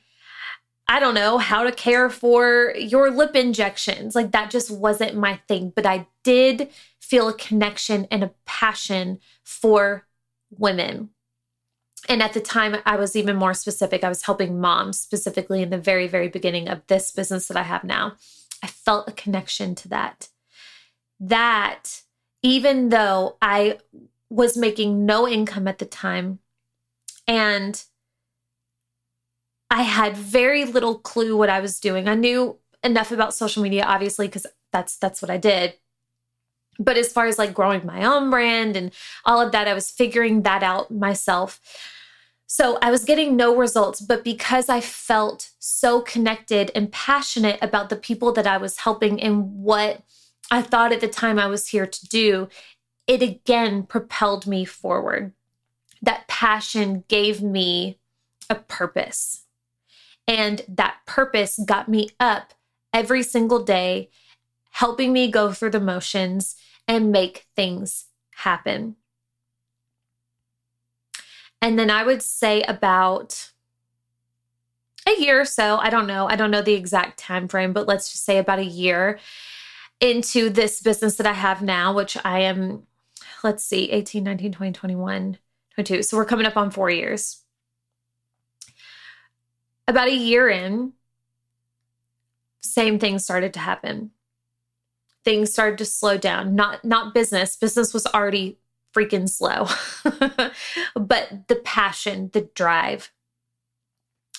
I 0.87 0.99
don't 0.99 1.15
know, 1.15 1.37
how 1.37 1.63
to 1.63 1.71
care 1.71 2.09
for 2.09 2.73
your 2.77 3.09
lip 3.09 3.35
injections. 3.35 4.13
Like 4.13 4.31
that 4.31 4.51
just 4.51 4.69
wasn't 4.69 5.15
my 5.15 5.39
thing, 5.47 5.73
but 5.75 5.85
I 5.85 6.07
did 6.23 6.69
feel 6.99 7.27
a 7.27 7.33
connection 7.33 8.07
and 8.11 8.23
a 8.23 8.31
passion 8.45 9.19
for 9.43 10.05
women. 10.51 11.09
And 12.07 12.21
at 12.21 12.33
the 12.33 12.41
time, 12.41 12.75
I 12.85 12.97
was 12.97 13.15
even 13.15 13.35
more 13.35 13.55
specific. 13.55 14.03
I 14.03 14.09
was 14.09 14.23
helping 14.23 14.59
moms 14.59 14.99
specifically 14.99 15.63
in 15.63 15.71
the 15.71 15.77
very, 15.77 16.07
very 16.07 16.27
beginning 16.27 16.67
of 16.67 16.85
this 16.87 17.11
business 17.11 17.47
that 17.47 17.57
I 17.57 17.63
have 17.63 17.83
now. 17.83 18.13
I 18.61 18.67
felt 18.67 19.09
a 19.09 19.13
connection 19.13 19.73
to 19.75 19.87
that. 19.89 20.29
That, 21.19 22.01
even 22.43 22.89
though 22.89 23.37
I 23.41 23.79
was 24.29 24.55
making 24.55 25.05
no 25.05 25.27
income 25.27 25.67
at 25.67 25.79
the 25.79 25.85
time 25.85 26.39
and 27.27 27.83
I 29.69 29.83
had 29.83 30.15
very 30.15 30.65
little 30.65 30.99
clue 30.99 31.35
what 31.35 31.49
I 31.49 31.59
was 31.59 31.79
doing. 31.79 32.07
I 32.07 32.15
knew 32.15 32.57
enough 32.83 33.11
about 33.11 33.33
social 33.33 33.63
media 33.63 33.83
obviously 33.83 34.27
because 34.27 34.45
that's 34.71 34.97
that's 34.97 35.21
what 35.21 35.31
I 35.31 35.37
did. 35.37 35.75
But 36.77 36.97
as 36.97 37.11
far 37.11 37.25
as 37.25 37.39
like 37.39 37.53
growing 37.53 37.85
my 37.85 38.03
own 38.03 38.29
brand 38.29 38.75
and 38.75 38.91
all 39.23 39.41
of 39.41 39.51
that, 39.53 39.67
I 39.67 39.73
was 39.73 39.89
figuring 39.89 40.43
that 40.43 40.61
out 40.61 40.91
myself. 40.91 41.59
So 42.47 42.77
I 42.81 42.91
was 42.91 43.05
getting 43.05 43.35
no 43.35 43.55
results, 43.55 44.01
but 44.01 44.23
because 44.23 44.69
I 44.69 44.81
felt 44.81 45.51
so 45.57 46.01
connected 46.01 46.71
and 46.75 46.91
passionate 46.91 47.57
about 47.61 47.89
the 47.89 47.95
people 47.95 48.31
that 48.33 48.45
I 48.45 48.57
was 48.57 48.79
helping 48.79 49.21
and 49.21 49.63
what 49.63 50.03
I 50.51 50.61
thought 50.61 50.91
at 50.91 51.01
the 51.01 51.07
time 51.07 51.39
I 51.39 51.47
was 51.47 51.69
here 51.69 51.87
to 51.87 52.07
do, 52.07 52.47
it 53.07 53.21
again 53.21 53.83
propelled 53.83 54.45
me 54.45 54.63
forward. 54.63 55.33
That 56.01 56.27
passion 56.27 57.03
gave 57.07 57.41
me 57.41 57.97
a 58.49 58.55
purpose. 58.55 59.44
And 60.27 60.61
that 60.67 60.97
purpose 61.05 61.59
got 61.65 61.87
me 61.87 62.09
up 62.19 62.53
every 62.93 63.23
single 63.23 63.63
day, 63.63 64.09
helping 64.71 65.13
me 65.13 65.29
go 65.29 65.51
through 65.51 65.71
the 65.71 65.79
motions 65.79 66.55
and 66.87 67.11
make 67.11 67.45
things 67.55 68.05
happen. 68.35 68.95
And 71.61 71.79
then 71.79 71.89
I 71.89 72.03
would 72.03 72.21
say 72.21 72.61
about 72.63 73.51
a 75.07 75.19
year 75.19 75.41
or 75.41 75.45
so, 75.45 75.77
I 75.77 75.89
don't 75.89 76.07
know, 76.07 76.27
I 76.27 76.35
don't 76.35 76.51
know 76.51 76.61
the 76.61 76.73
exact 76.73 77.19
time 77.19 77.47
frame, 77.47 77.73
but 77.73 77.87
let's 77.87 78.11
just 78.11 78.25
say 78.25 78.37
about 78.37 78.59
a 78.59 78.65
year 78.65 79.19
into 79.99 80.49
this 80.49 80.81
business 80.81 81.15
that 81.15 81.27
I 81.27 81.33
have 81.33 81.61
now, 81.61 81.93
which 81.93 82.17
I 82.23 82.41
am, 82.41 82.83
let's 83.43 83.63
see, 83.63 83.91
18, 83.91 84.23
19, 84.23 84.51
20, 84.51 84.71
21, 84.73 85.37
22. 85.75 86.03
So 86.03 86.17
we're 86.17 86.25
coming 86.25 86.45
up 86.45 86.57
on 86.57 86.71
four 86.71 86.89
years. 86.89 87.44
About 89.87 90.07
a 90.07 90.15
year 90.15 90.49
in, 90.49 90.93
same 92.61 92.99
thing 92.99 93.19
started 93.19 93.53
to 93.53 93.59
happen. 93.59 94.11
Things 95.23 95.51
started 95.51 95.77
to 95.79 95.85
slow 95.85 96.17
down. 96.17 96.55
Not 96.55 96.83
not 96.83 97.13
business. 97.13 97.55
Business 97.55 97.93
was 97.93 98.05
already 98.07 98.57
freaking 98.95 99.29
slow. 99.29 99.67
but 100.95 101.47
the 101.47 101.55
passion, 101.63 102.29
the 102.33 102.49
drive. 102.53 103.11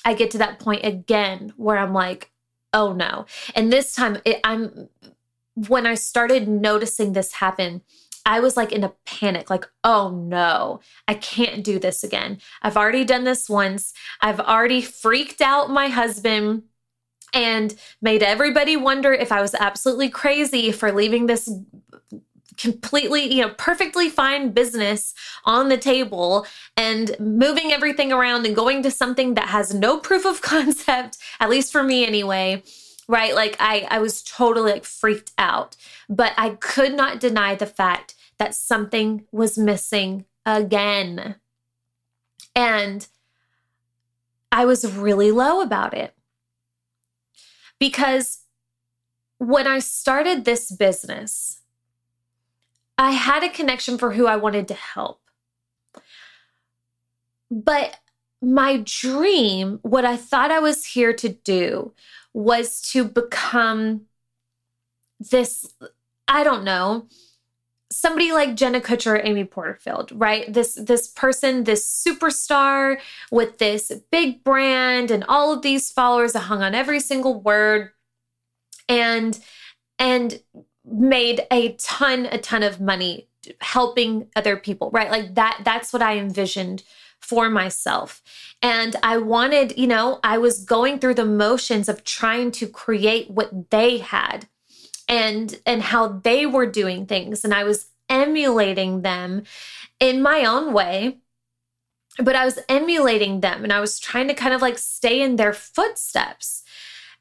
I 0.05 0.15
get 0.15 0.31
to 0.33 0.39
that 0.39 0.61
point 0.61 0.85
again 0.85 1.53
where 1.57 1.79
I'm 1.79 1.93
like, 1.93 2.31
oh 2.73 2.93
no. 2.93 3.27
And 3.55 3.73
this 3.73 3.95
time 3.95 4.19
it, 4.25 4.41
I'm 4.45 4.89
when 5.69 5.87
I 5.87 5.95
started 5.95 6.49
noticing 6.49 7.13
this 7.13 7.33
happen, 7.35 7.83
I 8.27 8.41
was 8.41 8.57
like 8.57 8.73
in 8.73 8.83
a 8.83 8.93
panic, 9.07 9.49
like, 9.49 9.67
oh 9.85 10.11
no, 10.11 10.81
I 11.07 11.15
can't 11.15 11.63
do 11.63 11.79
this 11.79 12.03
again. 12.03 12.39
I've 12.61 12.77
already 12.77 13.05
done 13.05 13.23
this 13.23 13.49
once. 13.49 13.95
I've 14.21 14.41
already 14.41 14.83
freaked 14.83 15.41
out 15.41 15.71
my 15.71 15.87
husband 15.87 16.65
and 17.33 17.75
made 18.03 18.25
everybody 18.25 18.77
wonder 18.77 19.13
if 19.13 19.31
I 19.31 19.41
was 19.41 19.55
absolutely 19.55 20.11
crazy 20.11 20.73
for 20.73 20.91
leaving 20.91 21.27
this 21.27 21.49
completely, 22.57 23.33
you 23.33 23.43
know, 23.43 23.55
perfectly 23.59 24.09
fine 24.09 24.51
business 24.51 25.15
on 25.45 25.69
the 25.69 25.77
table 25.77 26.47
and 26.77 27.15
moving 27.21 27.71
everything 27.71 28.13
around 28.13 28.45
and 28.45 28.57
going 28.57 28.83
to 28.83 28.91
something 28.91 29.35
that 29.35 29.51
has 29.51 29.73
no 29.73 29.99
proof 29.99 30.27
of 30.27 30.43
concept, 30.43 31.19
at 31.39 31.49
least 31.49 31.71
for 31.71 31.85
me 31.85 32.05
anyway 32.05 32.63
right 33.09 33.35
like 33.35 33.57
i 33.61 33.87
i 33.91 33.99
was 33.99 34.23
totally 34.23 34.73
like 34.73 34.85
freaked 34.85 35.33
out 35.39 35.77
but 36.09 36.33
i 36.37 36.51
could 36.51 36.95
not 36.95 37.21
deny 37.21 37.55
the 37.55 37.67
fact 37.67 38.16
that 38.39 38.55
something 38.55 39.25
was 39.33 39.59
missing 39.59 40.25
again. 40.45 41.37
And 42.55 43.07
i 44.53 44.65
was 44.65 44.91
really 44.91 45.31
low 45.31 45.61
about 45.61 45.93
it. 45.95 46.15
Because 47.79 48.45
when 49.39 49.67
i 49.67 49.79
started 49.79 50.45
this 50.45 50.71
business 50.71 51.61
i 52.97 53.11
had 53.11 53.45
a 53.45 53.51
connection 53.51 53.99
for 53.99 54.13
who 54.13 54.27
i 54.27 54.37
wanted 54.37 54.67
to 54.69 54.75
help. 54.75 55.21
But 57.51 57.99
my 58.43 58.83
dream, 58.85 59.79
what 59.83 60.05
I 60.05 60.17
thought 60.17 60.51
I 60.51 60.59
was 60.59 60.85
here 60.85 61.13
to 61.15 61.29
do, 61.29 61.93
was 62.33 62.81
to 62.93 63.05
become 63.05 64.03
this, 65.19 65.75
I 66.29 66.45
don't 66.45 66.65
know, 66.65 67.09
somebody 67.91 68.33
like 68.33 68.57
Jenna 68.57 68.81
Kutcher 68.81 69.21
Amy 69.23 69.45
Porterfield, 69.45 70.11
right? 70.15 70.53
This 70.53 70.75
this 70.75 71.09
person, 71.09 71.65
this 71.65 71.87
superstar 72.07 72.99
with 73.31 73.59
this 73.59 73.93
big 74.11 74.43
brand 74.43 75.11
and 75.11 75.25
all 75.29 75.53
of 75.53 75.63
these 75.63 75.91
followers 75.91 76.33
that 76.33 76.41
hung 76.41 76.63
on 76.63 76.75
every 76.75 77.01
single 77.01 77.41
word 77.41 77.91
and 78.89 79.39
and 79.99 80.41
made 80.85 81.47
a 81.51 81.73
ton 81.75 82.27
a 82.27 82.39
ton 82.39 82.63
of 82.63 82.81
money 82.81 83.29
helping 83.61 84.29
other 84.35 84.57
people, 84.57 84.91
right? 84.91 85.11
Like 85.11 85.35
that 85.35 85.61
that's 85.65 85.93
what 85.93 86.03
I 86.03 86.19
envisioned 86.19 86.83
for 87.21 87.49
myself. 87.51 88.23
And 88.63 88.95
I 89.03 89.17
wanted, 89.19 89.77
you 89.79 89.87
know, 89.87 90.21
I 90.23 90.39
was 90.39 90.65
going 90.65 90.99
through 90.99 91.15
the 91.15 91.25
motions 91.25 91.89
of 91.89 92.05
trying 92.05 92.53
to 92.53 92.69
create 92.69 93.31
what 93.31 93.71
they 93.71 93.99
had 93.99 94.49
and 95.09 95.61
and 95.67 95.83
how 95.83 96.09
they 96.09 96.47
were 96.47 96.67
doing 96.67 97.07
things 97.07 97.45
and 97.45 97.55
I 97.55 97.65
was 97.65 97.87
emulating 98.09 99.03
them 99.03 99.45
in 100.01 100.23
my 100.23 100.45
own 100.45 100.73
way. 100.73 101.19
But 102.19 102.35
I 102.35 102.47
was 102.47 102.59
emulating 102.69 103.41
them 103.41 103.63
and 103.63 103.73
I 103.73 103.81
was 103.81 103.99
trying 103.99 104.29
to 104.29 104.35
kind 104.35 104.55
of 104.55 104.63
like 104.63 104.79
stay 104.79 105.21
in 105.21 105.37
their 105.37 105.53
footsteps. 105.53 106.63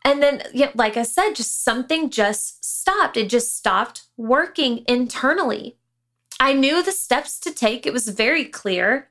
And 0.05 0.21
then, 0.21 0.43
yeah, 0.53 0.69
like 0.75 0.95
I 0.95 1.03
said, 1.03 1.33
just 1.33 1.63
something 1.63 2.09
just 2.09 2.63
stopped. 2.63 3.17
It 3.17 3.27
just 3.27 3.57
stopped 3.57 4.03
working 4.15 4.85
internally. 4.87 5.77
I 6.39 6.53
knew 6.53 6.83
the 6.83 6.91
steps 6.91 7.39
to 7.39 7.51
take. 7.51 7.85
It 7.85 7.93
was 7.93 8.07
very 8.07 8.45
clear. 8.45 9.09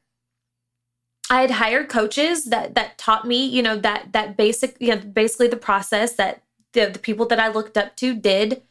I 1.29 1.41
had 1.41 1.53
hired 1.53 1.89
coaches 1.89 2.45
that 2.45 2.75
that 2.77 2.97
taught 2.97 3.27
me, 3.27 3.45
you 3.45 3.63
know, 3.63 3.77
that 3.77 4.13
that 4.13 4.37
basic, 4.37 4.77
you 4.81 4.95
know, 4.95 5.01
basically 5.01 5.49
the 5.49 5.57
process 5.57 6.15
that 6.15 6.44
the, 6.75 6.91
the 6.93 6.99
people 6.99 7.27
that 7.27 7.41
I 7.41 7.49
looked 7.49 7.77
up 7.77 7.97
to 7.97 8.15
did. 8.15 8.63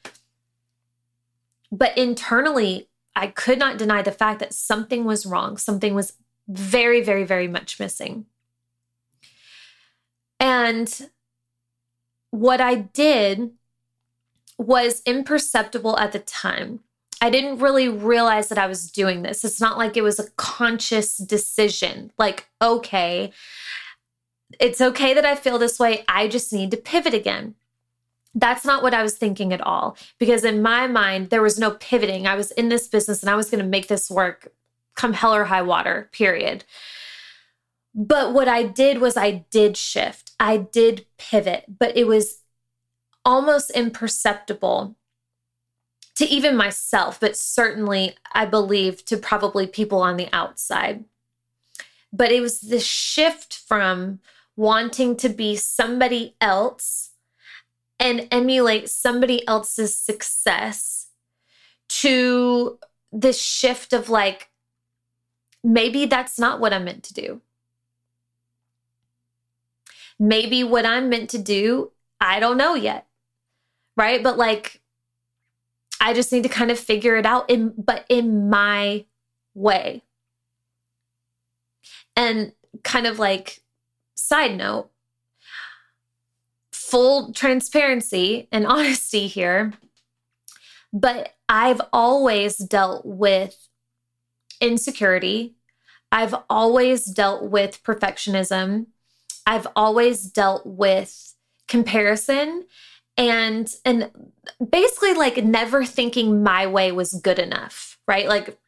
But 1.71 1.97
internally, 1.97 2.87
I 3.15 3.27
could 3.27 3.57
not 3.57 3.77
deny 3.77 4.01
the 4.01 4.11
fact 4.11 4.39
that 4.39 4.53
something 4.53 5.05
was 5.05 5.25
wrong. 5.25 5.57
Something 5.57 5.95
was 5.95 6.13
very, 6.47 7.01
very, 7.01 7.23
very 7.23 7.47
much 7.47 7.79
missing. 7.79 8.25
And 10.39 11.09
what 12.31 12.61
I 12.61 12.75
did 12.75 13.51
was 14.57 15.01
imperceptible 15.05 15.97
at 15.97 16.11
the 16.11 16.19
time. 16.19 16.81
I 17.21 17.29
didn't 17.29 17.59
really 17.59 17.87
realize 17.87 18.49
that 18.49 18.57
I 18.57 18.67
was 18.67 18.91
doing 18.91 19.21
this. 19.21 19.45
It's 19.45 19.61
not 19.61 19.77
like 19.77 19.95
it 19.95 20.01
was 20.01 20.19
a 20.19 20.29
conscious 20.31 21.17
decision. 21.17 22.11
Like, 22.17 22.49
okay, 22.61 23.31
it's 24.59 24.81
okay 24.81 25.13
that 25.13 25.25
I 25.25 25.35
feel 25.35 25.57
this 25.57 25.79
way. 25.79 26.03
I 26.07 26.27
just 26.27 26.51
need 26.51 26.71
to 26.71 26.77
pivot 26.77 27.13
again. 27.13 27.55
That's 28.35 28.65
not 28.65 28.81
what 28.81 28.93
I 28.93 29.03
was 29.03 29.15
thinking 29.15 29.53
at 29.53 29.61
all. 29.61 29.97
Because 30.19 30.43
in 30.43 30.61
my 30.61 30.87
mind, 30.87 31.29
there 31.29 31.41
was 31.41 31.59
no 31.59 31.71
pivoting. 31.71 32.25
I 32.25 32.35
was 32.35 32.51
in 32.51 32.69
this 32.69 32.87
business 32.87 33.21
and 33.21 33.29
I 33.29 33.35
was 33.35 33.49
going 33.49 33.63
to 33.63 33.69
make 33.69 33.87
this 33.87 34.09
work 34.09 34.51
come 34.95 35.13
hell 35.13 35.35
or 35.35 35.45
high 35.45 35.61
water, 35.61 36.09
period. 36.11 36.63
But 37.95 38.33
what 38.33 38.47
I 38.47 38.63
did 38.63 38.99
was 38.99 39.17
I 39.17 39.45
did 39.51 39.77
shift, 39.77 40.31
I 40.39 40.57
did 40.57 41.05
pivot, 41.17 41.65
but 41.79 41.95
it 41.95 42.07
was 42.07 42.41
almost 43.23 43.69
imperceptible 43.71 44.95
to 46.15 46.25
even 46.25 46.55
myself, 46.55 47.19
but 47.19 47.37
certainly 47.37 48.15
I 48.33 48.45
believe 48.45 49.05
to 49.05 49.17
probably 49.17 49.67
people 49.67 50.01
on 50.01 50.17
the 50.17 50.29
outside. 50.33 51.05
But 52.11 52.31
it 52.31 52.41
was 52.41 52.61
the 52.61 52.79
shift 52.79 53.55
from 53.55 54.19
wanting 54.55 55.15
to 55.17 55.29
be 55.29 55.55
somebody 55.55 56.35
else 56.39 57.11
and 58.03 58.27
emulate 58.31 58.89
somebody 58.89 59.47
else's 59.47 59.97
success 59.97 61.07
to 61.87 62.77
this 63.13 63.41
shift 63.41 63.93
of 63.93 64.09
like, 64.09 64.49
maybe 65.63 66.05
that's 66.05 66.37
not 66.37 66.59
what 66.59 66.73
I'm 66.73 66.83
meant 66.83 67.03
to 67.03 67.13
do. 67.13 67.41
Maybe 70.19 70.63
what 70.63 70.85
I'm 70.85 71.07
meant 71.07 71.29
to 71.29 71.37
do, 71.37 71.91
I 72.19 72.41
don't 72.41 72.57
know 72.57 72.75
yet. 72.75 73.07
Right. 73.95 74.21
But 74.21 74.37
like, 74.37 74.81
I 76.01 76.13
just 76.13 76.31
need 76.33 76.43
to 76.43 76.49
kind 76.49 76.71
of 76.71 76.79
figure 76.79 77.15
it 77.15 77.25
out 77.25 77.49
in, 77.49 77.73
but 77.77 78.05
in 78.09 78.49
my 78.49 79.05
way. 79.53 80.03
And 82.17 82.51
kind 82.83 83.07
of 83.07 83.17
like, 83.17 83.61
side 84.15 84.57
note, 84.57 84.89
full 86.93 87.33
transparency 87.33 88.47
and 88.51 88.67
honesty 88.75 89.25
here, 89.25 89.73
but 90.93 91.33
I've 91.49 91.81
always 91.91 92.57
dealt 92.57 93.03
with 93.03 93.55
insecurity. 94.61 95.55
I've 96.11 96.35
always 96.51 97.05
dealt 97.05 97.49
with 97.49 97.81
perfectionism. 97.83 98.85
I've 99.47 99.65
always 99.75 100.21
dealt 100.21 100.67
with 100.67 101.33
comparison 101.67 102.65
and 103.17 103.73
and 103.85 104.11
basically 104.69 105.15
like 105.15 105.43
never 105.43 105.83
thinking 105.85 106.43
my 106.43 106.67
way 106.67 106.91
was 106.91 107.13
good 107.13 107.39
enough, 107.39 107.97
right? 108.07 108.27
Like 108.27 108.59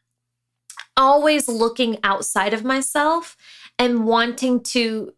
always 0.97 1.47
looking 1.47 1.99
outside 2.03 2.55
of 2.55 2.63
myself 2.63 3.37
and 3.77 4.05
wanting 4.07 4.61
to 4.63 5.13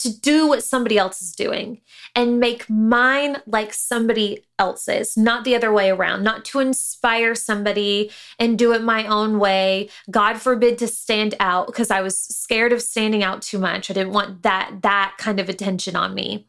to 0.00 0.20
do 0.20 0.46
what 0.46 0.64
somebody 0.64 0.98
else 0.98 1.22
is 1.22 1.32
doing 1.32 1.80
and 2.14 2.40
make 2.40 2.68
mine 2.68 3.38
like 3.46 3.72
somebody 3.72 4.44
else's, 4.58 5.16
not 5.16 5.44
the 5.44 5.54
other 5.54 5.72
way 5.72 5.90
around, 5.90 6.24
not 6.24 6.44
to 6.46 6.58
inspire 6.58 7.34
somebody 7.34 8.10
and 8.38 8.58
do 8.58 8.72
it 8.72 8.82
my 8.82 9.06
own 9.06 9.38
way. 9.38 9.88
God 10.10 10.40
forbid 10.40 10.78
to 10.78 10.88
stand 10.88 11.34
out 11.38 11.66
because 11.66 11.90
I 11.90 12.00
was 12.00 12.18
scared 12.18 12.72
of 12.72 12.82
standing 12.82 13.22
out 13.22 13.42
too 13.42 13.58
much. 13.58 13.90
I 13.90 13.94
didn't 13.94 14.12
want 14.12 14.42
that 14.42 14.78
that 14.82 15.14
kind 15.18 15.38
of 15.38 15.48
attention 15.48 15.94
on 15.94 16.14
me. 16.14 16.46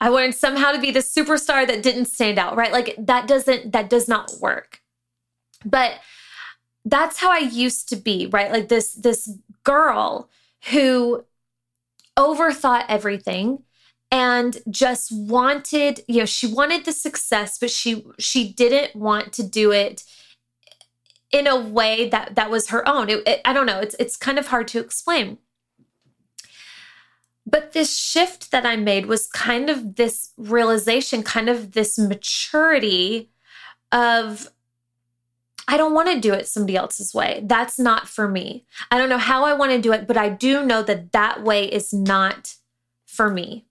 I 0.00 0.10
wanted 0.10 0.34
somehow 0.34 0.72
to 0.72 0.80
be 0.80 0.90
the 0.90 1.00
superstar 1.00 1.66
that 1.66 1.82
didn't 1.82 2.06
stand 2.06 2.38
out, 2.38 2.56
right? 2.56 2.72
Like 2.72 2.94
that 2.98 3.28
doesn't 3.28 3.72
that 3.72 3.88
does 3.88 4.08
not 4.08 4.32
work. 4.40 4.80
But 5.64 6.00
that's 6.84 7.18
how 7.18 7.30
I 7.30 7.38
used 7.38 7.88
to 7.90 7.96
be, 7.96 8.26
right? 8.26 8.50
Like 8.50 8.68
this 8.68 8.94
this 8.94 9.30
girl 9.62 10.28
who 10.70 11.24
overthought 12.16 12.84
everything 12.88 13.62
and 14.10 14.58
just 14.70 15.10
wanted 15.10 16.04
you 16.06 16.20
know 16.20 16.26
she 16.26 16.46
wanted 16.46 16.84
the 16.84 16.92
success 16.92 17.58
but 17.58 17.70
she 17.70 18.04
she 18.18 18.52
didn't 18.52 18.94
want 18.94 19.32
to 19.32 19.42
do 19.42 19.72
it 19.72 20.04
in 21.34 21.48
a 21.48 21.60
way 21.60 22.08
that 22.08 22.36
that 22.36 22.48
was 22.48 22.68
her 22.68 22.88
own. 22.88 23.10
It, 23.10 23.26
it, 23.26 23.40
i 23.44 23.52
don't 23.52 23.66
know. 23.66 23.80
It's 23.80 23.96
it's 23.98 24.16
kind 24.16 24.38
of 24.38 24.46
hard 24.46 24.68
to 24.68 24.78
explain. 24.78 25.38
But 27.44 27.72
this 27.72 27.98
shift 27.98 28.52
that 28.52 28.64
i 28.64 28.76
made 28.76 29.06
was 29.06 29.26
kind 29.26 29.68
of 29.68 29.96
this 29.96 30.32
realization 30.38 31.24
kind 31.24 31.48
of 31.48 31.72
this 31.72 31.98
maturity 31.98 33.30
of 33.90 34.48
I 35.66 35.76
don't 35.76 35.94
want 35.94 36.10
to 36.10 36.20
do 36.20 36.32
it 36.32 36.48
somebody 36.48 36.76
else's 36.76 37.14
way. 37.14 37.42
That's 37.44 37.78
not 37.78 38.08
for 38.08 38.28
me. 38.28 38.64
I 38.90 38.98
don't 38.98 39.08
know 39.08 39.18
how 39.18 39.44
I 39.44 39.54
want 39.54 39.72
to 39.72 39.80
do 39.80 39.92
it, 39.92 40.06
but 40.06 40.16
I 40.16 40.28
do 40.28 40.64
know 40.64 40.82
that 40.82 41.12
that 41.12 41.42
way 41.42 41.64
is 41.66 41.92
not 41.92 42.54
for 43.06 43.30
me. 43.30 43.66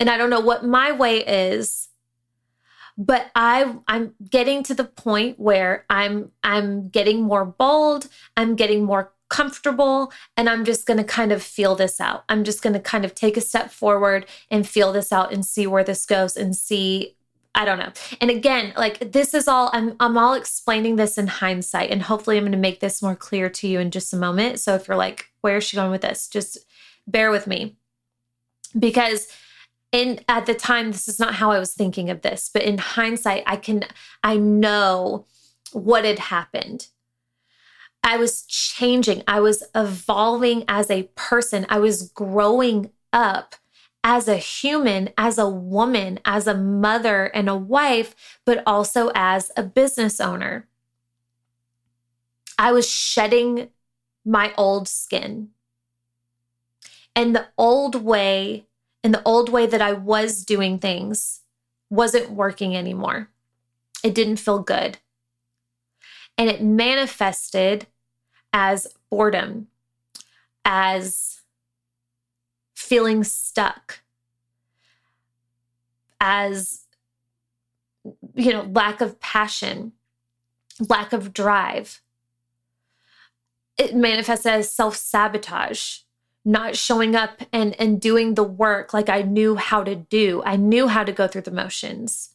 And 0.00 0.10
I 0.10 0.16
don't 0.16 0.30
know 0.30 0.40
what 0.40 0.64
my 0.64 0.92
way 0.92 1.24
is, 1.24 1.88
but 2.96 3.30
I 3.34 3.76
I'm 3.88 4.14
getting 4.28 4.62
to 4.64 4.74
the 4.74 4.84
point 4.84 5.38
where 5.38 5.84
I'm 5.90 6.30
I'm 6.42 6.88
getting 6.88 7.22
more 7.22 7.44
bold, 7.44 8.08
I'm 8.36 8.54
getting 8.56 8.84
more 8.84 9.12
comfortable 9.28 10.12
and 10.36 10.48
I'm 10.48 10.64
just 10.64 10.86
going 10.86 10.98
to 10.98 11.04
kind 11.04 11.32
of 11.32 11.42
feel 11.42 11.74
this 11.74 12.00
out. 12.00 12.24
I'm 12.28 12.44
just 12.44 12.62
going 12.62 12.74
to 12.74 12.80
kind 12.80 13.04
of 13.04 13.14
take 13.14 13.36
a 13.36 13.40
step 13.40 13.70
forward 13.70 14.26
and 14.50 14.68
feel 14.68 14.92
this 14.92 15.12
out 15.12 15.32
and 15.32 15.44
see 15.44 15.66
where 15.66 15.82
this 15.82 16.06
goes 16.06 16.36
and 16.36 16.54
see 16.54 17.16
I 17.54 17.64
don't 17.64 17.78
know. 17.78 17.92
And 18.20 18.30
again, 18.30 18.72
like 18.76 19.12
this 19.12 19.32
is 19.32 19.46
all 19.46 19.70
I'm 19.72 19.94
I'm 20.00 20.18
all 20.18 20.34
explaining 20.34 20.96
this 20.96 21.18
in 21.18 21.28
hindsight 21.28 21.90
and 21.90 22.02
hopefully 22.02 22.36
I'm 22.36 22.42
going 22.42 22.52
to 22.52 22.58
make 22.58 22.80
this 22.80 23.02
more 23.02 23.14
clear 23.14 23.48
to 23.48 23.68
you 23.68 23.78
in 23.78 23.90
just 23.90 24.12
a 24.12 24.16
moment. 24.16 24.60
So 24.60 24.74
if 24.74 24.88
you're 24.88 24.96
like 24.96 25.30
where 25.40 25.58
is 25.58 25.64
she 25.64 25.76
going 25.76 25.90
with 25.90 26.00
this? 26.00 26.26
Just 26.26 26.58
bear 27.06 27.30
with 27.30 27.46
me. 27.46 27.76
Because 28.76 29.28
in 29.92 30.20
at 30.28 30.46
the 30.46 30.54
time 30.54 30.90
this 30.90 31.06
is 31.06 31.20
not 31.20 31.34
how 31.34 31.52
I 31.52 31.60
was 31.60 31.74
thinking 31.74 32.10
of 32.10 32.22
this, 32.22 32.50
but 32.52 32.62
in 32.62 32.78
hindsight 32.78 33.44
I 33.46 33.56
can 33.56 33.84
I 34.24 34.36
know 34.36 35.26
what 35.72 36.04
had 36.04 36.18
happened. 36.18 36.88
I 38.02 38.16
was 38.18 38.42
changing. 38.42 39.22
I 39.26 39.40
was 39.40 39.62
evolving 39.74 40.64
as 40.68 40.90
a 40.90 41.04
person. 41.14 41.64
I 41.68 41.78
was 41.78 42.10
growing 42.10 42.90
up 43.12 43.54
as 44.04 44.28
a 44.28 44.36
human, 44.36 45.08
as 45.16 45.38
a 45.38 45.48
woman, 45.48 46.20
as 46.26 46.46
a 46.46 46.54
mother 46.54 47.24
and 47.24 47.48
a 47.48 47.56
wife, 47.56 48.14
but 48.44 48.62
also 48.66 49.10
as 49.14 49.50
a 49.56 49.62
business 49.62 50.20
owner. 50.20 50.68
I 52.58 52.70
was 52.70 52.88
shedding 52.88 53.70
my 54.24 54.52
old 54.58 54.88
skin. 54.88 55.48
And 57.16 57.34
the 57.34 57.46
old 57.56 57.94
way, 57.94 58.66
and 59.02 59.14
the 59.14 59.22
old 59.24 59.48
way 59.48 59.66
that 59.66 59.80
I 59.80 59.92
was 59.92 60.44
doing 60.44 60.78
things 60.78 61.40
wasn't 61.88 62.30
working 62.30 62.76
anymore. 62.76 63.30
It 64.02 64.14
didn't 64.14 64.36
feel 64.36 64.58
good. 64.58 64.98
And 66.36 66.50
it 66.50 66.62
manifested 66.62 67.86
as 68.52 68.86
boredom, 69.08 69.68
as 70.64 71.33
feeling 72.84 73.24
stuck 73.24 74.00
as 76.20 76.84
you 78.34 78.52
know 78.52 78.62
lack 78.72 79.00
of 79.00 79.18
passion 79.20 79.92
lack 80.88 81.12
of 81.12 81.32
drive. 81.32 82.00
It 83.76 83.94
manifests 83.94 84.46
as 84.46 84.72
self-sabotage 84.72 85.98
not 86.44 86.76
showing 86.76 87.16
up 87.16 87.42
and 87.52 87.78
and 87.80 88.00
doing 88.00 88.34
the 88.34 88.44
work 88.44 88.92
like 88.92 89.08
i 89.08 89.22
knew 89.22 89.56
how 89.56 89.82
to 89.82 89.94
do. 89.94 90.42
I 90.44 90.56
knew 90.56 90.88
how 90.88 91.04
to 91.04 91.12
go 91.12 91.26
through 91.26 91.42
the 91.42 91.50
motions 91.50 92.30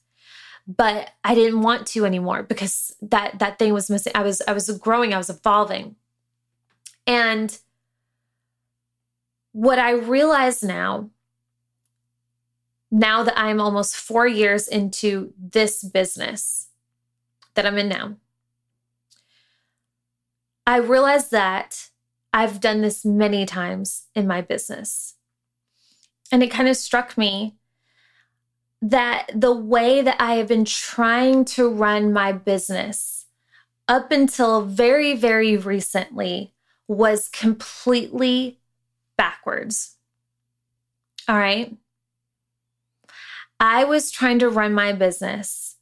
but 0.68 1.12
i 1.24 1.34
didn't 1.34 1.62
want 1.62 1.88
to 1.88 2.06
anymore 2.06 2.44
because 2.44 2.96
that 3.02 3.40
that 3.40 3.60
thing 3.60 3.74
was 3.74 3.90
missing. 3.90 4.12
I 4.16 4.24
was 4.24 4.42
i 4.48 4.54
was 4.54 4.70
growing 4.80 5.14
i 5.14 5.18
was 5.18 5.30
evolving. 5.30 5.96
And 7.06 7.58
what 9.52 9.80
I 9.80 9.92
realize 9.92 10.64
now, 10.64 11.10
now 12.92 13.24
that 13.24 13.38
I'm 13.38 13.60
almost 13.62 13.96
four 13.96 14.28
years 14.28 14.68
into 14.68 15.34
this 15.38 15.84
business 15.84 16.68
that 17.56 17.66
I'm 17.66 17.78
in 17.78 17.90
now, 17.90 18.16
I 20.66 20.78
realize 20.78 21.30
that 21.30 21.90
I've 22.32 22.60
done 22.60 22.82
this 22.82 23.04
many 23.04 23.46
times 23.46 24.06
in 24.16 24.28
my 24.28 24.42
business. 24.42 25.16
And 26.32 26.44
it 26.44 26.52
kind 26.52 26.70
of 26.70 26.78
struck 26.78 27.18
me 27.18 27.56
that 28.82 29.30
the 29.34 29.54
way 29.54 30.02
that 30.02 30.22
I 30.22 30.36
have 30.36 30.48
been 30.48 30.66
trying 30.66 31.44
to 31.46 31.68
run 31.68 32.14
my 32.14 32.32
business 32.32 33.26
up 33.88 34.12
until 34.12 34.62
very, 34.62 35.16
very 35.16 35.58
recently 35.58 36.54
was 36.88 37.30
completely 37.30 38.59
backwards. 39.20 39.98
All 41.28 41.36
right. 41.36 41.76
I 43.60 43.84
was 43.84 44.12
trying 44.12 44.40
to 44.40 44.50
run 44.50 44.74
my 44.74 44.94
business 44.94 45.76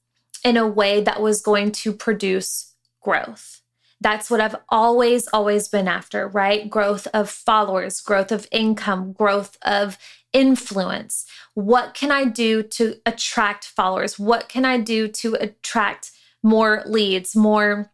in 0.43 0.57
a 0.57 0.67
way 0.67 1.01
that 1.01 1.21
was 1.21 1.41
going 1.43 1.71
to 1.73 1.93
produce 1.93 2.73
growth, 3.01 3.61
That's 4.01 4.29
what 4.29 4.41
I've 4.41 4.55
always, 4.69 5.27
always 5.27 5.69
been 5.69 5.87
after, 5.87 6.27
right? 6.27 6.69
Growth 6.69 7.07
of 7.13 7.29
followers, 7.29 8.01
growth 8.01 8.31
of 8.31 8.47
income, 8.51 9.13
growth 9.13 9.57
of 9.61 9.97
influence. 10.33 11.25
What 11.53 11.93
can 11.93 12.11
I 12.11 12.25
do 12.25 12.63
to 12.63 12.95
attract 13.05 13.65
followers? 13.65 14.19
What 14.19 14.49
can 14.49 14.65
I 14.65 14.79
do 14.79 15.07
to 15.07 15.35
attract 15.35 16.11
more 16.43 16.83
leads, 16.85 17.35
more 17.35 17.91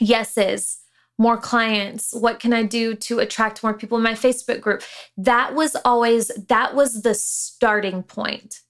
yeses, 0.00 0.81
more 1.22 1.36
clients? 1.36 2.12
What 2.12 2.40
can 2.40 2.52
I 2.52 2.64
do 2.64 2.94
to 2.94 3.20
attract 3.20 3.62
more 3.62 3.72
people 3.72 3.96
in 3.96 4.04
my 4.04 4.14
Facebook 4.14 4.60
group? 4.60 4.82
That 5.16 5.54
was 5.54 5.76
always, 5.84 6.32
that 6.48 6.74
was 6.74 7.02
the 7.02 7.14
starting 7.14 8.02
point 8.02 8.60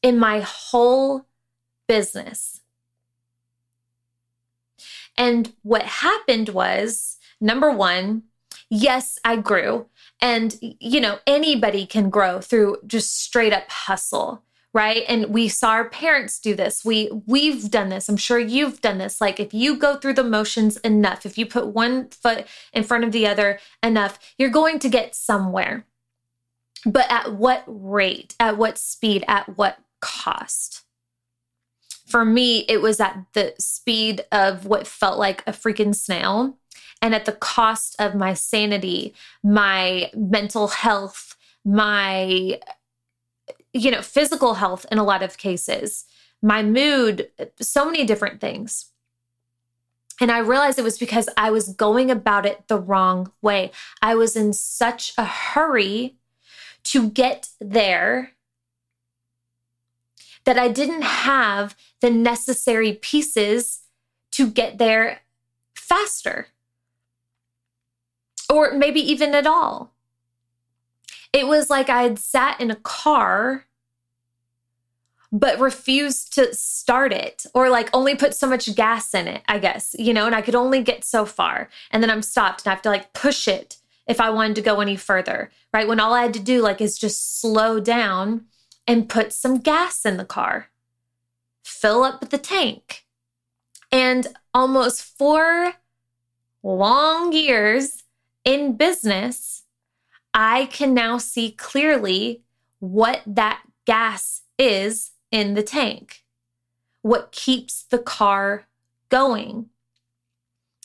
in 0.00 0.16
my 0.16 0.40
whole 0.40 1.26
business. 1.88 2.60
And 5.18 5.52
what 5.62 5.82
happened 5.82 6.50
was 6.50 7.16
number 7.40 7.72
one, 7.72 8.22
yes, 8.70 9.18
I 9.24 9.36
grew. 9.36 9.86
And, 10.20 10.56
you 10.60 11.00
know, 11.00 11.18
anybody 11.26 11.84
can 11.84 12.10
grow 12.10 12.40
through 12.40 12.78
just 12.86 13.20
straight 13.20 13.52
up 13.52 13.68
hustle 13.68 14.44
right? 14.76 15.04
And 15.08 15.30
we 15.30 15.48
saw 15.48 15.70
our 15.70 15.88
parents 15.88 16.38
do 16.38 16.54
this. 16.54 16.84
We 16.84 17.10
we've 17.24 17.70
done 17.70 17.88
this. 17.88 18.10
I'm 18.10 18.18
sure 18.18 18.38
you've 18.38 18.82
done 18.82 18.98
this. 18.98 19.22
Like 19.22 19.40
if 19.40 19.54
you 19.54 19.78
go 19.78 19.96
through 19.96 20.12
the 20.12 20.22
motions 20.22 20.76
enough 20.78 21.24
if 21.24 21.38
you 21.38 21.46
put 21.46 21.68
one 21.68 22.10
foot 22.10 22.46
in 22.74 22.84
front 22.84 23.02
of 23.02 23.10
the 23.10 23.26
other 23.26 23.58
enough 23.82 24.18
you're 24.36 24.50
going 24.50 24.78
to 24.80 24.90
get 24.90 25.14
somewhere. 25.14 25.86
But 26.84 27.10
at 27.10 27.32
what 27.32 27.64
rate? 27.66 28.34
At 28.38 28.58
what 28.58 28.76
speed? 28.76 29.24
At 29.26 29.56
what 29.56 29.78
cost? 30.02 30.84
For 32.06 32.26
me 32.26 32.66
it 32.68 32.82
was 32.82 33.00
at 33.00 33.24
the 33.32 33.54
speed 33.58 34.26
of 34.30 34.66
what 34.66 34.86
felt 34.86 35.18
like 35.18 35.42
a 35.46 35.52
freaking 35.52 35.94
snail 35.94 36.58
and 37.00 37.14
at 37.14 37.24
the 37.24 37.32
cost 37.32 37.96
of 37.98 38.14
my 38.14 38.34
sanity 38.34 39.14
my 39.42 40.10
mental 40.14 40.68
health 40.68 41.34
my 41.64 42.60
you 43.76 43.90
know, 43.90 44.02
physical 44.02 44.54
health 44.54 44.86
in 44.90 44.98
a 44.98 45.04
lot 45.04 45.22
of 45.22 45.38
cases, 45.38 46.04
my 46.42 46.62
mood, 46.62 47.28
so 47.60 47.84
many 47.84 48.04
different 48.04 48.40
things. 48.40 48.92
And 50.20 50.32
I 50.32 50.38
realized 50.38 50.78
it 50.78 50.82
was 50.82 50.98
because 50.98 51.28
I 51.36 51.50
was 51.50 51.68
going 51.68 52.10
about 52.10 52.46
it 52.46 52.68
the 52.68 52.78
wrong 52.78 53.32
way. 53.42 53.70
I 54.00 54.14
was 54.14 54.34
in 54.34 54.52
such 54.52 55.12
a 55.18 55.24
hurry 55.24 56.16
to 56.84 57.10
get 57.10 57.48
there 57.60 58.32
that 60.44 60.58
I 60.58 60.68
didn't 60.68 61.02
have 61.02 61.76
the 62.00 62.10
necessary 62.10 62.94
pieces 62.94 63.80
to 64.30 64.48
get 64.48 64.78
there 64.78 65.20
faster. 65.74 66.48
Or 68.48 68.72
maybe 68.72 69.00
even 69.00 69.34
at 69.34 69.46
all. 69.46 69.92
It 71.32 71.46
was 71.46 71.68
like 71.68 71.90
I 71.90 72.02
had 72.02 72.18
sat 72.18 72.60
in 72.60 72.70
a 72.70 72.76
car 72.76 73.65
but 75.32 75.58
refused 75.58 76.34
to 76.34 76.54
start 76.54 77.12
it 77.12 77.44
or 77.54 77.68
like 77.68 77.90
only 77.92 78.14
put 78.14 78.34
so 78.34 78.48
much 78.48 78.74
gas 78.74 79.14
in 79.14 79.28
it, 79.28 79.42
I 79.48 79.58
guess, 79.58 79.94
you 79.98 80.14
know, 80.14 80.26
and 80.26 80.34
I 80.34 80.42
could 80.42 80.54
only 80.54 80.82
get 80.82 81.04
so 81.04 81.26
far. 81.26 81.68
And 81.90 82.02
then 82.02 82.10
I'm 82.10 82.22
stopped 82.22 82.64
and 82.64 82.70
I 82.70 82.74
have 82.74 82.82
to 82.82 82.90
like 82.90 83.12
push 83.12 83.48
it 83.48 83.78
if 84.06 84.20
I 84.20 84.30
wanted 84.30 84.56
to 84.56 84.62
go 84.62 84.80
any 84.80 84.96
further, 84.96 85.50
right? 85.72 85.88
When 85.88 86.00
all 86.00 86.14
I 86.14 86.22
had 86.22 86.34
to 86.34 86.40
do 86.40 86.62
like 86.62 86.80
is 86.80 86.98
just 86.98 87.40
slow 87.40 87.80
down 87.80 88.46
and 88.86 89.08
put 89.08 89.32
some 89.32 89.58
gas 89.58 90.04
in 90.04 90.16
the 90.16 90.24
car, 90.24 90.68
fill 91.64 92.04
up 92.04 92.30
the 92.30 92.38
tank. 92.38 93.04
And 93.90 94.28
almost 94.54 95.02
four 95.02 95.74
long 96.62 97.32
years 97.32 98.04
in 98.44 98.76
business, 98.76 99.64
I 100.32 100.66
can 100.66 100.94
now 100.94 101.18
see 101.18 101.50
clearly 101.50 102.42
what 102.78 103.22
that 103.26 103.62
gas 103.86 104.42
is 104.58 105.12
in 105.30 105.54
the 105.54 105.62
tank, 105.62 106.24
what 107.02 107.32
keeps 107.32 107.84
the 107.84 107.98
car 107.98 108.66
going, 109.08 109.66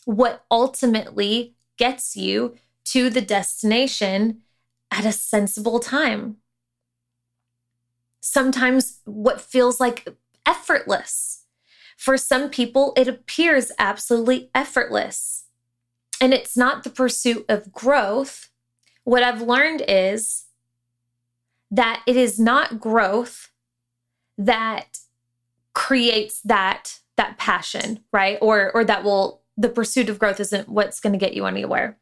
what 0.05 0.45
ultimately 0.49 1.55
gets 1.77 2.15
you 2.15 2.55
to 2.85 3.09
the 3.09 3.21
destination 3.21 4.41
at 4.91 5.05
a 5.05 5.11
sensible 5.11 5.79
time. 5.79 6.37
Sometimes 8.19 8.99
what 9.05 9.41
feels 9.41 9.79
like 9.79 10.07
effortless. 10.45 11.45
For 11.97 12.17
some 12.17 12.49
people, 12.49 12.93
it 12.97 13.07
appears 13.07 13.71
absolutely 13.79 14.49
effortless. 14.53 15.45
And 16.19 16.33
it's 16.33 16.57
not 16.57 16.83
the 16.83 16.89
pursuit 16.89 17.45
of 17.47 17.71
growth. 17.71 18.49
What 19.03 19.23
I've 19.23 19.41
learned 19.41 19.83
is 19.87 20.45
that 21.71 22.03
it 22.05 22.17
is 22.17 22.39
not 22.39 22.79
growth 22.79 23.50
that 24.45 24.99
creates 25.73 26.41
that 26.41 26.99
that 27.17 27.37
passion, 27.37 27.99
right? 28.11 28.37
Or 28.41 28.71
or 28.73 28.83
that 28.83 29.03
will 29.03 29.41
the 29.57 29.69
pursuit 29.69 30.09
of 30.09 30.19
growth 30.19 30.39
isn't 30.39 30.69
what's 30.69 30.99
going 30.99 31.13
to 31.13 31.19
get 31.19 31.33
you 31.33 31.45
anywhere. 31.45 31.97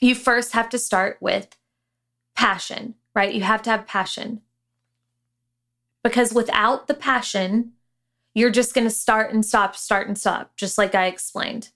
You 0.00 0.14
first 0.14 0.52
have 0.52 0.68
to 0.70 0.78
start 0.78 1.18
with 1.20 1.56
passion, 2.34 2.94
right? 3.14 3.32
You 3.32 3.42
have 3.42 3.62
to 3.62 3.70
have 3.70 3.86
passion. 3.86 4.40
Because 6.02 6.32
without 6.32 6.88
the 6.88 6.94
passion, 6.94 7.72
you're 8.34 8.50
just 8.50 8.74
going 8.74 8.86
to 8.86 8.90
start 8.90 9.32
and 9.32 9.46
stop, 9.46 9.76
start 9.76 10.08
and 10.08 10.18
stop, 10.18 10.56
just 10.56 10.76
like 10.76 10.94
I 10.94 11.06
explained. 11.06 11.70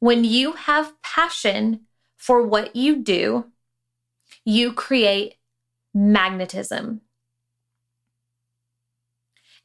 When 0.00 0.24
you 0.24 0.52
have 0.52 1.00
passion 1.00 1.82
for 2.18 2.42
what 2.42 2.76
you 2.76 2.96
do, 2.96 3.46
you 4.44 4.72
create 4.72 5.36
magnetism. 5.94 7.00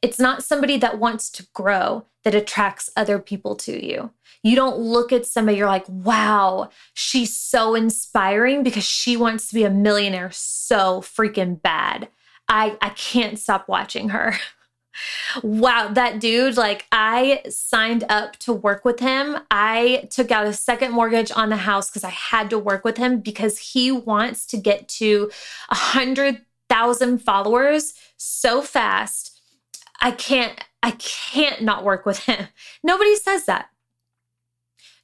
It's 0.00 0.18
not 0.18 0.44
somebody 0.44 0.76
that 0.78 0.98
wants 0.98 1.30
to 1.30 1.46
grow 1.54 2.06
that 2.24 2.34
attracts 2.34 2.90
other 2.96 3.18
people 3.18 3.56
to 3.56 3.84
you. 3.84 4.10
You 4.42 4.54
don't 4.54 4.78
look 4.78 5.12
at 5.12 5.26
somebody, 5.26 5.58
you're 5.58 5.66
like, 5.66 5.88
wow, 5.88 6.70
she's 6.94 7.36
so 7.36 7.74
inspiring 7.74 8.62
because 8.62 8.84
she 8.84 9.16
wants 9.16 9.48
to 9.48 9.54
be 9.54 9.64
a 9.64 9.70
millionaire 9.70 10.30
so 10.30 11.00
freaking 11.00 11.60
bad. 11.60 12.08
I, 12.48 12.76
I 12.80 12.90
can't 12.90 13.38
stop 13.38 13.68
watching 13.68 14.10
her. 14.10 14.34
wow, 15.42 15.88
that 15.88 16.20
dude, 16.20 16.56
like 16.56 16.86
I 16.92 17.42
signed 17.48 18.04
up 18.08 18.36
to 18.40 18.52
work 18.52 18.84
with 18.84 19.00
him. 19.00 19.38
I 19.50 20.08
took 20.10 20.30
out 20.30 20.46
a 20.46 20.52
second 20.52 20.92
mortgage 20.92 21.32
on 21.32 21.50
the 21.50 21.56
house 21.56 21.90
because 21.90 22.04
I 22.04 22.10
had 22.10 22.50
to 22.50 22.58
work 22.58 22.84
with 22.84 22.96
him 22.96 23.20
because 23.20 23.58
he 23.58 23.90
wants 23.90 24.46
to 24.46 24.56
get 24.56 24.88
to 24.88 25.30
a 25.68 25.74
hundred 25.74 26.44
thousand 26.68 27.18
followers 27.18 27.94
so 28.16 28.62
fast 28.62 29.37
I 30.00 30.12
can't, 30.12 30.58
I 30.82 30.92
can't 30.92 31.62
not 31.62 31.84
work 31.84 32.06
with 32.06 32.20
him. 32.20 32.48
Nobody 32.82 33.16
says 33.16 33.46
that. 33.46 33.70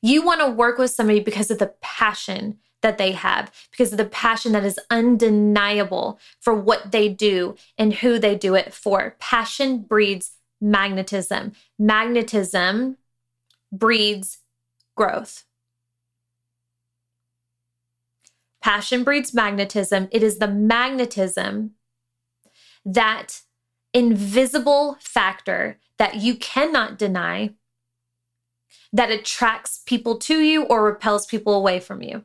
You 0.03 0.25
want 0.25 0.41
to 0.41 0.51
work 0.51 0.79
with 0.79 0.91
somebody 0.91 1.21
because 1.21 1.51
of 1.51 1.59
the 1.59 1.75
passion 1.81 2.59
that 2.83 2.99
they 2.99 3.13
have, 3.13 3.51
because 3.71 3.93
of 3.93 3.97
the 3.97 4.05
passion 4.05 4.53
that 4.53 4.65
is 4.65 4.79
undeniable 4.91 6.21
for 6.39 6.55
what 6.55 6.93
they 6.93 7.09
do 7.09 7.57
and 7.79 7.95
who 7.95 8.19
they 8.19 8.37
do 8.37 8.55
it 8.55 8.75
for. 8.75 9.17
Passion 9.19 9.79
breeds 9.79 10.33
magnetism. 10.61 11.53
Magnetism 11.79 12.99
breeds 13.73 14.39
growth. 14.95 15.45
Passion 18.63 19.05
breeds 19.05 19.35
magnetism. 19.35 20.09
It 20.13 20.23
is 20.23 20.39
the 20.39 20.49
magnetism 20.49 21.73
that 22.85 23.41
invisible 23.95 24.99
factor 25.01 25.79
that 25.99 26.17
you 26.17 26.35
cannot 26.35 26.99
deny 26.99 27.51
that 28.93 29.11
attracts 29.11 29.81
people 29.87 30.19
to 30.19 30.41
you 30.41 30.65
or 30.65 30.85
repels 30.85 31.27
people 31.27 31.55
away 31.55 31.81
from 31.81 32.03
you. 32.03 32.25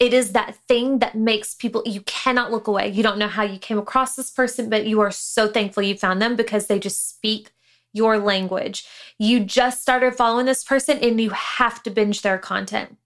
It 0.00 0.14
is 0.14 0.32
that 0.32 0.56
thing 0.68 1.00
that 1.00 1.16
makes 1.16 1.54
people, 1.54 1.82
you 1.84 2.02
cannot 2.02 2.52
look 2.52 2.68
away. 2.68 2.88
You 2.88 3.02
don't 3.02 3.18
know 3.18 3.28
how 3.28 3.42
you 3.42 3.58
came 3.58 3.78
across 3.78 4.14
this 4.14 4.30
person, 4.30 4.70
but 4.70 4.86
you 4.86 5.00
are 5.00 5.10
so 5.10 5.48
thankful 5.48 5.82
you 5.82 5.96
found 5.96 6.22
them 6.22 6.36
because 6.36 6.66
they 6.66 6.78
just 6.78 7.08
speak 7.08 7.50
your 7.92 8.18
language. 8.18 8.86
You 9.18 9.40
just 9.40 9.82
started 9.82 10.14
following 10.14 10.46
this 10.46 10.62
person 10.62 10.98
and 10.98 11.20
you 11.20 11.30
have 11.30 11.82
to 11.82 11.90
binge 11.90 12.22
their 12.22 12.38
content 12.38 12.96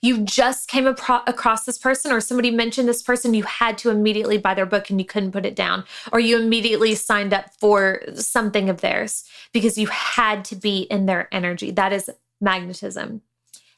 you 0.00 0.22
just 0.22 0.68
came 0.68 0.84
apro- 0.84 1.22
across 1.26 1.64
this 1.64 1.78
person 1.78 2.12
or 2.12 2.20
somebody 2.20 2.50
mentioned 2.50 2.88
this 2.88 3.02
person, 3.02 3.34
you 3.34 3.42
had 3.42 3.76
to 3.78 3.90
immediately 3.90 4.38
buy 4.38 4.54
their 4.54 4.66
book 4.66 4.90
and 4.90 5.00
you 5.00 5.06
couldn't 5.06 5.32
put 5.32 5.46
it 5.46 5.56
down, 5.56 5.84
or 6.12 6.20
you 6.20 6.38
immediately 6.38 6.94
signed 6.94 7.32
up 7.34 7.52
for 7.60 8.02
something 8.14 8.68
of 8.68 8.80
theirs 8.80 9.24
because 9.52 9.76
you 9.76 9.86
had 9.88 10.44
to 10.46 10.56
be 10.56 10.82
in 10.82 11.06
their 11.06 11.28
energy. 11.32 11.70
That 11.70 11.92
is 11.92 12.10
magnetism. 12.40 13.22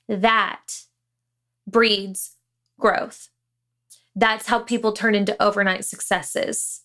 That 0.09 0.83
breeds 1.67 2.37
growth. 2.79 3.29
That's 4.17 4.47
how 4.49 4.59
people 4.59 4.93
turn 4.93 5.15
into 5.15 5.41
overnight 5.43 5.85
successes. 5.85 6.83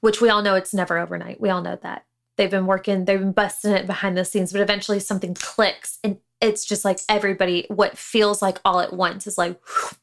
which 0.00 0.20
we 0.20 0.28
all 0.28 0.42
know 0.42 0.54
it's 0.54 0.74
never 0.74 0.98
overnight. 0.98 1.40
We 1.40 1.50
all 1.50 1.62
know 1.62 1.78
that. 1.82 2.04
They've 2.36 2.50
been 2.50 2.66
working, 2.66 3.04
they've 3.04 3.18
been 3.18 3.32
busting 3.32 3.72
it 3.72 3.86
behind 3.86 4.16
the 4.16 4.24
scenes, 4.24 4.52
but 4.52 4.60
eventually 4.60 5.00
something 5.00 5.34
clicks 5.34 5.98
and 6.04 6.18
it's 6.40 6.64
just 6.64 6.84
like 6.84 7.00
everybody, 7.08 7.66
what 7.68 7.98
feels 7.98 8.42
like 8.42 8.60
all 8.64 8.80
at 8.80 8.92
once 8.92 9.26
is 9.26 9.38
like 9.38 9.60
whew, 9.66 9.98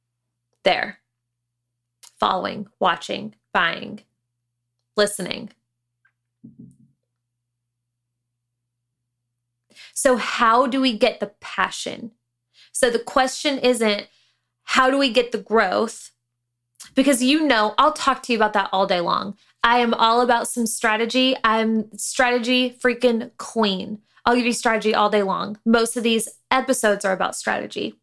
there, 0.64 0.98
following, 2.18 2.68
watching, 2.78 3.34
buying, 3.52 4.00
listening. 4.96 5.50
So, 9.94 10.16
how 10.16 10.66
do 10.66 10.80
we 10.80 10.96
get 10.96 11.20
the 11.20 11.32
passion? 11.40 12.12
So, 12.72 12.90
the 12.90 12.98
question 12.98 13.58
isn't 13.58 14.06
how 14.64 14.90
do 14.90 14.98
we 14.98 15.10
get 15.10 15.32
the 15.32 15.38
growth? 15.38 16.12
Because 16.94 17.22
you 17.22 17.46
know, 17.46 17.74
I'll 17.78 17.92
talk 17.92 18.22
to 18.24 18.32
you 18.32 18.38
about 18.38 18.52
that 18.52 18.68
all 18.72 18.86
day 18.86 19.00
long. 19.00 19.36
I 19.64 19.78
am 19.78 19.94
all 19.94 20.20
about 20.20 20.46
some 20.46 20.66
strategy. 20.66 21.36
I'm 21.42 21.96
strategy 21.96 22.76
freaking 22.82 23.30
queen. 23.38 24.00
I'll 24.28 24.36
give 24.36 24.44
you 24.44 24.52
strategy 24.52 24.94
all 24.94 25.08
day 25.08 25.22
long. 25.22 25.56
Most 25.64 25.96
of 25.96 26.02
these 26.02 26.28
episodes 26.50 27.06
are 27.06 27.14
about 27.14 27.34
strategy. 27.34 27.94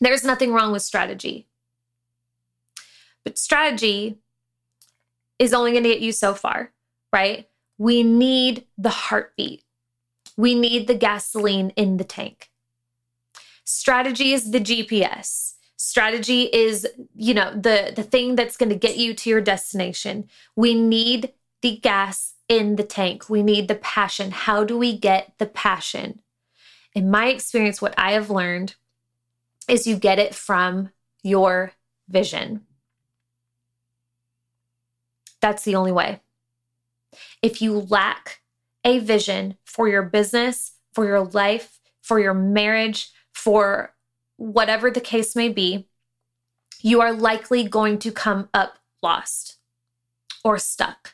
There's 0.00 0.24
nothing 0.24 0.52
wrong 0.52 0.72
with 0.72 0.82
strategy. 0.82 1.46
But 3.22 3.38
strategy 3.38 4.18
is 5.38 5.54
only 5.54 5.70
going 5.70 5.84
to 5.84 5.90
get 5.90 6.00
you 6.00 6.10
so 6.10 6.34
far, 6.34 6.72
right? 7.12 7.48
We 7.78 8.02
need 8.02 8.66
the 8.76 8.90
heartbeat. 8.90 9.62
We 10.36 10.56
need 10.56 10.88
the 10.88 10.96
gasoline 10.96 11.70
in 11.76 11.98
the 11.98 12.04
tank. 12.04 12.50
Strategy 13.62 14.32
is 14.32 14.50
the 14.50 14.58
GPS. 14.58 15.52
Strategy 15.76 16.50
is, 16.52 16.84
you 17.14 17.32
know, 17.32 17.52
the 17.54 17.92
the 17.94 18.02
thing 18.02 18.34
that's 18.34 18.56
going 18.56 18.70
to 18.70 18.74
get 18.74 18.96
you 18.96 19.14
to 19.14 19.30
your 19.30 19.40
destination. 19.40 20.28
We 20.56 20.74
need 20.74 21.32
the 21.62 21.76
gas 21.76 22.33
in 22.48 22.76
the 22.76 22.84
tank. 22.84 23.28
We 23.28 23.42
need 23.42 23.68
the 23.68 23.74
passion. 23.74 24.30
How 24.30 24.64
do 24.64 24.76
we 24.76 24.96
get 24.96 25.32
the 25.38 25.46
passion? 25.46 26.20
In 26.94 27.10
my 27.10 27.26
experience 27.26 27.80
what 27.80 27.94
I 27.98 28.12
have 28.12 28.30
learned 28.30 28.76
is 29.68 29.86
you 29.86 29.96
get 29.96 30.18
it 30.18 30.34
from 30.34 30.90
your 31.22 31.72
vision. 32.08 32.66
That's 35.40 35.64
the 35.64 35.74
only 35.74 35.92
way. 35.92 36.20
If 37.42 37.60
you 37.60 37.80
lack 37.80 38.40
a 38.84 38.98
vision 38.98 39.56
for 39.64 39.88
your 39.88 40.02
business, 40.02 40.72
for 40.92 41.06
your 41.06 41.24
life, 41.24 41.80
for 42.02 42.20
your 42.20 42.34
marriage, 42.34 43.10
for 43.32 43.94
whatever 44.36 44.90
the 44.90 45.00
case 45.00 45.34
may 45.34 45.48
be, 45.48 45.88
you 46.80 47.00
are 47.00 47.12
likely 47.12 47.66
going 47.66 47.98
to 48.00 48.12
come 48.12 48.48
up 48.52 48.78
lost 49.02 49.58
or 50.44 50.58
stuck 50.58 51.13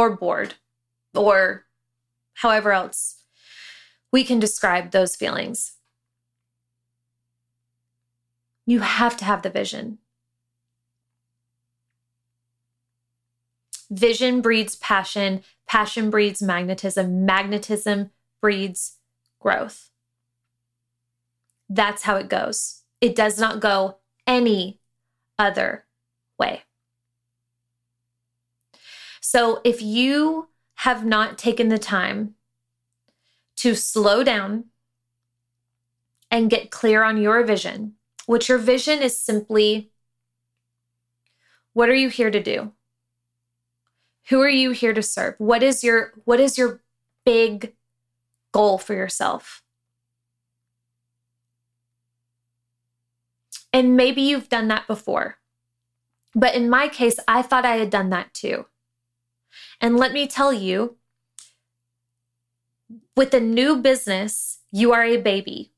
or 0.00 0.16
bored 0.16 0.54
or 1.14 1.66
however 2.32 2.72
else 2.72 3.22
we 4.10 4.24
can 4.24 4.40
describe 4.40 4.90
those 4.90 5.14
feelings. 5.14 5.72
You 8.64 8.80
have 8.80 9.18
to 9.18 9.26
have 9.26 9.42
the 9.42 9.50
vision. 9.50 9.98
Vision 13.90 14.40
breeds 14.40 14.74
passion, 14.76 15.42
passion 15.68 16.08
breeds 16.08 16.40
magnetism, 16.40 17.26
magnetism 17.26 18.10
breeds 18.40 18.96
growth. 19.38 19.90
That's 21.68 22.04
how 22.04 22.16
it 22.16 22.30
goes. 22.30 22.84
It 23.02 23.14
does 23.14 23.38
not 23.38 23.60
go 23.60 23.98
any 24.26 24.80
other 25.38 25.84
way. 26.38 26.62
So 29.32 29.60
if 29.62 29.80
you 29.80 30.48
have 30.74 31.04
not 31.06 31.38
taken 31.38 31.68
the 31.68 31.78
time 31.78 32.34
to 33.58 33.76
slow 33.76 34.24
down 34.24 34.64
and 36.32 36.50
get 36.50 36.72
clear 36.72 37.04
on 37.04 37.16
your 37.16 37.44
vision, 37.44 37.94
which 38.26 38.48
your 38.48 38.58
vision 38.58 39.02
is 39.02 39.16
simply 39.16 39.92
what 41.74 41.88
are 41.88 41.94
you 41.94 42.08
here 42.08 42.32
to 42.32 42.42
do? 42.42 42.72
Who 44.30 44.40
are 44.40 44.48
you 44.48 44.72
here 44.72 44.92
to 44.92 45.00
serve? 45.00 45.36
What 45.38 45.62
is 45.62 45.84
your 45.84 46.12
what 46.24 46.40
is 46.40 46.58
your 46.58 46.82
big 47.24 47.74
goal 48.50 48.78
for 48.78 48.94
yourself? 48.94 49.62
And 53.72 53.96
maybe 53.96 54.22
you've 54.22 54.48
done 54.48 54.66
that 54.66 54.88
before. 54.88 55.36
But 56.34 56.56
in 56.56 56.68
my 56.68 56.88
case, 56.88 57.20
I 57.28 57.42
thought 57.42 57.64
I 57.64 57.76
had 57.76 57.90
done 57.90 58.10
that 58.10 58.34
too. 58.34 58.66
And 59.80 59.96
let 59.96 60.12
me 60.12 60.26
tell 60.26 60.52
you, 60.52 60.96
with 63.16 63.34
a 63.34 63.40
new 63.40 63.76
business, 63.76 64.58
you 64.72 64.92
are 64.92 65.04
a 65.04 65.16
baby. 65.16 65.72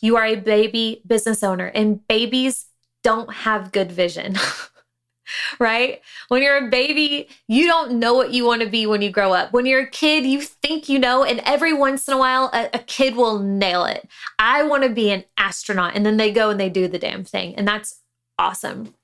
You 0.00 0.16
are 0.16 0.24
a 0.24 0.36
baby 0.36 1.02
business 1.06 1.42
owner, 1.42 1.66
and 1.66 2.06
babies 2.06 2.66
don't 3.02 3.32
have 3.32 3.72
good 3.72 3.90
vision. 3.90 4.36
right? 5.58 6.00
When 6.28 6.42
you're 6.42 6.66
a 6.66 6.70
baby, 6.70 7.28
you 7.46 7.66
don't 7.66 7.98
know 7.98 8.14
what 8.14 8.32
you 8.32 8.44
want 8.44 8.62
to 8.62 8.68
be 8.68 8.86
when 8.86 9.02
you 9.02 9.10
grow 9.10 9.32
up. 9.32 9.52
When 9.52 9.66
you're 9.66 9.82
a 9.82 9.90
kid, 9.90 10.24
you 10.24 10.40
think 10.40 10.88
you 10.88 10.98
know, 10.98 11.24
and 11.24 11.40
every 11.44 11.72
once 11.72 12.08
in 12.08 12.14
a 12.14 12.18
while, 12.18 12.50
a, 12.52 12.70
a 12.74 12.78
kid 12.80 13.16
will 13.16 13.38
nail 13.38 13.84
it. 13.84 14.08
I 14.38 14.62
want 14.62 14.84
to 14.84 14.88
be 14.88 15.10
an 15.10 15.24
astronaut. 15.36 15.94
And 15.94 16.04
then 16.04 16.16
they 16.16 16.32
go 16.32 16.50
and 16.50 16.58
they 16.58 16.70
do 16.70 16.88
the 16.88 16.98
damn 16.98 17.24
thing. 17.24 17.54
And 17.56 17.66
that's 17.66 18.00
awesome. 18.38 18.94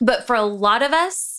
But 0.00 0.26
for 0.26 0.36
a 0.36 0.42
lot 0.42 0.82
of 0.82 0.92
us, 0.92 1.35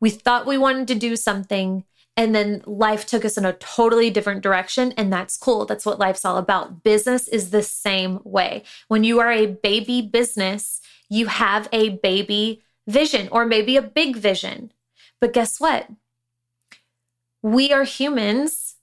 we 0.00 0.10
thought 0.10 0.46
we 0.46 0.58
wanted 0.58 0.88
to 0.88 0.94
do 0.94 1.16
something. 1.16 1.84
And 2.16 2.34
then 2.34 2.62
life 2.66 3.06
took 3.06 3.24
us 3.24 3.36
in 3.36 3.44
a 3.44 3.54
totally 3.54 4.08
different 4.08 4.42
direction. 4.42 4.92
And 4.92 5.12
that's 5.12 5.36
cool. 5.36 5.66
That's 5.66 5.84
what 5.84 5.98
life's 5.98 6.24
all 6.24 6.36
about. 6.36 6.84
Business 6.84 7.26
is 7.26 7.50
the 7.50 7.62
same 7.62 8.20
way. 8.22 8.62
When 8.86 9.02
you 9.02 9.18
are 9.20 9.32
a 9.32 9.46
baby 9.46 10.00
business, 10.00 10.80
you 11.10 11.26
have 11.26 11.68
a 11.72 11.90
baby 11.90 12.62
vision 12.86 13.28
or 13.32 13.44
maybe 13.44 13.76
a 13.76 13.82
big 13.82 14.16
vision. 14.16 14.72
But 15.20 15.32
guess 15.32 15.58
what? 15.58 15.88
We 17.42 17.72
are 17.72 17.84
humans. 17.84 18.76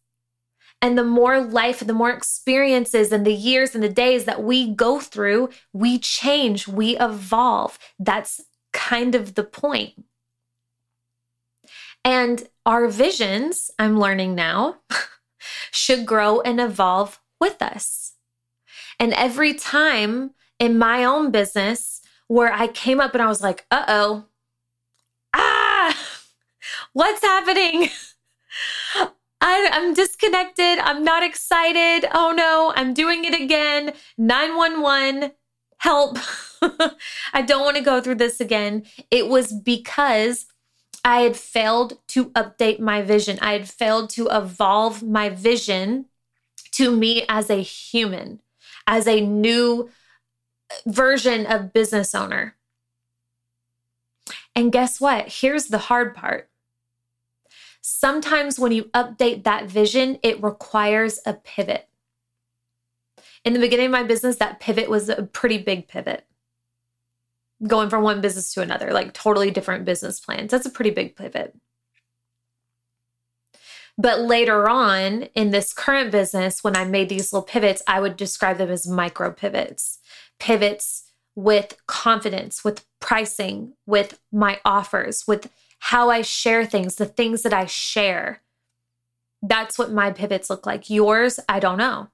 And 0.81 0.97
the 0.97 1.03
more 1.03 1.39
life, 1.39 1.79
the 1.79 1.93
more 1.93 2.09
experiences, 2.09 3.11
and 3.11 3.25
the 3.25 3.33
years 3.33 3.75
and 3.75 3.83
the 3.83 3.89
days 3.89 4.25
that 4.25 4.43
we 4.43 4.73
go 4.73 4.99
through, 4.99 5.49
we 5.73 5.99
change, 5.99 6.67
we 6.67 6.97
evolve. 6.97 7.77
That's 7.99 8.41
kind 8.73 9.13
of 9.13 9.35
the 9.35 9.43
point. 9.43 9.93
And 12.03 12.47
our 12.65 12.87
visions, 12.87 13.71
I'm 13.77 13.99
learning 13.99 14.35
now, 14.35 14.77
should 15.71 16.05
grow 16.05 16.41
and 16.41 16.59
evolve 16.59 17.19
with 17.39 17.61
us. 17.61 18.13
And 18.99 19.13
every 19.13 19.53
time 19.53 20.31
in 20.59 20.77
my 20.77 21.03
own 21.03 21.31
business, 21.31 22.01
where 22.27 22.53
I 22.53 22.67
came 22.67 23.01
up 23.01 23.13
and 23.13 23.21
I 23.21 23.27
was 23.27 23.41
like, 23.41 23.65
uh 23.71 23.83
oh, 23.87 24.25
ah, 25.35 25.97
what's 26.93 27.21
happening? 27.21 27.89
I, 29.41 29.69
am 29.73 29.93
disconnected. 29.93 30.79
I'm 30.79 31.03
not 31.03 31.23
excited. 31.23 32.07
Oh 32.13 32.31
no, 32.31 32.73
I'm 32.75 32.93
doing 32.93 33.25
it 33.25 33.33
again. 33.33 33.93
911, 34.17 35.31
help. 35.79 36.19
I 37.33 37.41
don't 37.41 37.65
want 37.65 37.75
to 37.77 37.83
go 37.83 37.99
through 38.01 38.15
this 38.15 38.39
again. 38.39 38.83
It 39.09 39.27
was 39.27 39.51
because 39.51 40.45
I 41.03 41.21
had 41.21 41.35
failed 41.35 41.97
to 42.09 42.25
update 42.31 42.79
my 42.79 43.01
vision. 43.01 43.39
I 43.41 43.53
had 43.53 43.69
failed 43.69 44.09
to 44.11 44.27
evolve 44.31 45.01
my 45.01 45.29
vision 45.29 46.05
to 46.73 46.95
me 46.95 47.25
as 47.27 47.49
a 47.49 47.61
human, 47.61 48.39
as 48.87 49.07
a 49.07 49.21
new 49.21 49.89
version 50.85 51.45
of 51.45 51.73
business 51.73 52.13
owner. 52.13 52.55
And 54.55 54.71
guess 54.71 55.01
what? 55.01 55.27
Here's 55.27 55.67
the 55.67 55.77
hard 55.77 56.13
part. 56.13 56.49
Sometimes 57.81 58.59
when 58.59 58.71
you 58.71 58.85
update 58.93 59.43
that 59.43 59.65
vision, 59.65 60.19
it 60.21 60.41
requires 60.43 61.19
a 61.25 61.33
pivot. 61.33 61.87
In 63.43 63.53
the 63.53 63.59
beginning 63.59 63.87
of 63.87 63.91
my 63.91 64.03
business, 64.03 64.35
that 64.35 64.59
pivot 64.59 64.89
was 64.89 65.09
a 65.09 65.23
pretty 65.23 65.57
big 65.57 65.87
pivot. 65.87 66.25
Going 67.65 67.89
from 67.89 68.03
one 68.03 68.21
business 68.21 68.53
to 68.53 68.61
another, 68.61 68.91
like 68.91 69.13
totally 69.13 69.51
different 69.51 69.85
business 69.85 70.19
plans. 70.19 70.51
That's 70.51 70.65
a 70.65 70.71
pretty 70.71 70.91
big 70.91 71.15
pivot. 71.15 71.55
But 73.97 74.21
later 74.21 74.67
on 74.67 75.23
in 75.35 75.51
this 75.51 75.73
current 75.73 76.11
business, 76.11 76.63
when 76.63 76.75
I 76.75 76.85
made 76.85 77.09
these 77.09 77.31
little 77.31 77.45
pivots, 77.45 77.83
I 77.87 77.99
would 77.99 78.17
describe 78.17 78.57
them 78.57 78.71
as 78.71 78.87
micro 78.87 79.31
pivots 79.31 79.99
pivots 80.39 81.03
with 81.35 81.77
confidence, 81.85 82.63
with 82.63 82.83
pricing, 82.99 83.73
with 83.85 84.19
my 84.31 84.59
offers, 84.65 85.27
with 85.27 85.49
how 85.79 86.09
I 86.09 86.23
share 86.23 86.65
things, 86.65 86.95
the 86.95 87.05
things 87.05 87.43
that 87.43 87.53
I 87.53 87.65
share. 87.67 88.41
That's 89.41 89.77
what 89.77 89.91
my 89.91 90.11
pivots 90.11 90.49
look 90.49 90.65
like. 90.65 90.89
Yours, 90.89 91.39
I 91.47 91.59
don't 91.59 91.77
know. 91.77 92.09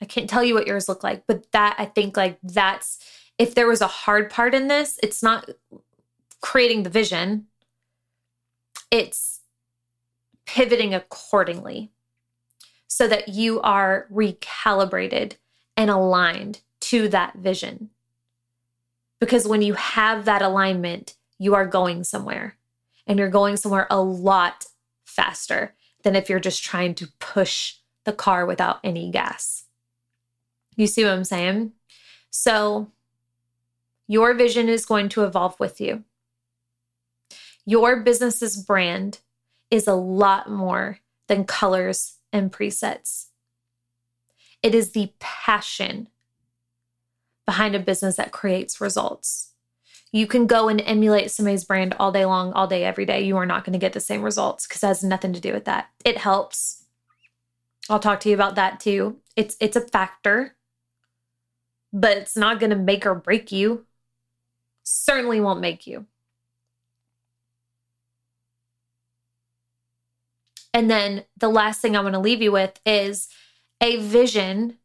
I 0.00 0.04
can't 0.04 0.30
tell 0.30 0.44
you 0.44 0.54
what 0.54 0.66
yours 0.66 0.88
look 0.88 1.02
like, 1.02 1.24
but 1.26 1.50
that 1.52 1.76
I 1.78 1.86
think 1.86 2.16
like 2.16 2.38
that's 2.42 2.98
if 3.38 3.54
there 3.54 3.66
was 3.66 3.80
a 3.80 3.86
hard 3.86 4.30
part 4.30 4.54
in 4.54 4.68
this, 4.68 4.98
it's 5.02 5.22
not 5.22 5.48
creating 6.40 6.82
the 6.82 6.90
vision. 6.90 7.46
it's 8.90 9.40
pivoting 10.46 10.94
accordingly 10.94 11.90
so 12.86 13.08
that 13.08 13.28
you 13.28 13.60
are 13.62 14.06
recalibrated 14.12 15.32
and 15.76 15.90
aligned 15.90 16.60
to 16.80 17.08
that 17.08 17.34
vision. 17.34 17.90
Because 19.18 19.48
when 19.48 19.62
you 19.62 19.74
have 19.74 20.26
that 20.26 20.42
alignment, 20.42 21.16
you 21.38 21.54
are 21.54 21.66
going 21.66 22.04
somewhere 22.04 22.56
and 23.06 23.18
you're 23.18 23.28
going 23.30 23.56
somewhere 23.56 23.86
a 23.90 24.00
lot 24.00 24.66
faster 25.04 25.74
than 26.02 26.14
if 26.14 26.28
you're 26.28 26.38
just 26.38 26.62
trying 26.62 26.94
to 26.94 27.08
push 27.18 27.76
the 28.04 28.12
car 28.12 28.46
without 28.46 28.78
any 28.84 29.10
gas. 29.10 29.64
You 30.76 30.86
see 30.86 31.04
what 31.04 31.14
I'm 31.14 31.24
saying? 31.24 31.72
So, 32.30 32.90
your 34.06 34.34
vision 34.34 34.68
is 34.68 34.86
going 34.86 35.08
to 35.10 35.24
evolve 35.24 35.58
with 35.58 35.80
you. 35.80 36.04
Your 37.66 38.00
business's 38.00 38.56
brand 38.56 39.20
is 39.70 39.86
a 39.86 39.94
lot 39.94 40.50
more 40.50 41.00
than 41.28 41.44
colors 41.44 42.18
and 42.32 42.52
presets. 42.52 43.26
It 44.62 44.74
is 44.74 44.92
the 44.92 45.12
passion 45.18 46.08
behind 47.46 47.74
a 47.74 47.80
business 47.80 48.16
that 48.16 48.32
creates 48.32 48.80
results. 48.80 49.52
You 50.12 50.26
can 50.26 50.46
go 50.46 50.68
and 50.68 50.80
emulate 50.80 51.30
somebody's 51.30 51.64
brand 51.64 51.94
all 51.98 52.12
day 52.12 52.24
long, 52.24 52.52
all 52.52 52.66
day, 52.66 52.84
every 52.84 53.04
day. 53.04 53.22
You 53.22 53.36
are 53.36 53.46
not 53.46 53.64
going 53.64 53.72
to 53.72 53.78
get 53.78 53.94
the 53.94 54.00
same 54.00 54.22
results 54.22 54.66
because 54.66 54.82
it 54.82 54.86
has 54.86 55.04
nothing 55.04 55.32
to 55.32 55.40
do 55.40 55.52
with 55.52 55.64
that. 55.64 55.90
It 56.04 56.18
helps. 56.18 56.84
I'll 57.90 57.98
talk 57.98 58.20
to 58.20 58.28
you 58.28 58.34
about 58.34 58.54
that 58.54 58.80
too. 58.80 59.18
It's 59.36 59.56
it's 59.60 59.76
a 59.76 59.80
factor, 59.80 60.54
but 61.92 62.16
it's 62.16 62.36
not 62.36 62.60
going 62.60 62.70
to 62.70 62.76
make 62.76 63.04
or 63.04 63.14
break 63.14 63.50
you. 63.50 63.86
Certainly 64.84 65.40
won't 65.40 65.60
make 65.60 65.86
you. 65.86 66.06
And 70.72 70.90
then 70.90 71.24
the 71.36 71.48
last 71.48 71.80
thing 71.80 71.96
I 71.96 72.00
want 72.00 72.14
to 72.14 72.20
leave 72.20 72.42
you 72.42 72.52
with 72.52 72.80
is 72.84 73.28
a 73.80 73.96
vision, 73.96 74.78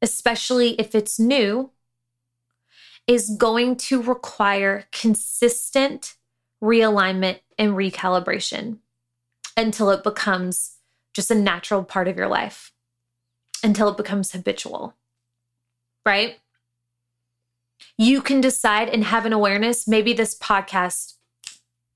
especially 0.00 0.80
if 0.80 0.94
it's 0.94 1.18
new, 1.18 1.70
is 3.06 3.30
going 3.30 3.76
to 3.76 4.00
require 4.00 4.84
consistent 4.92 6.14
realignment 6.62 7.40
and 7.58 7.72
recalibration 7.72 8.78
until 9.56 9.90
it 9.90 10.02
becomes 10.04 10.76
just 11.12 11.30
a 11.30 11.34
natural 11.34 11.84
part 11.84 12.08
of 12.08 12.16
your 12.16 12.28
life, 12.28 12.72
until 13.62 13.88
it 13.88 13.96
becomes 13.96 14.32
habitual, 14.32 14.94
right? 16.06 16.38
You 17.96 18.22
can 18.22 18.40
decide 18.40 18.88
and 18.88 19.04
have 19.04 19.26
an 19.26 19.32
awareness. 19.32 19.86
Maybe 19.86 20.12
this 20.12 20.36
podcast 20.36 21.14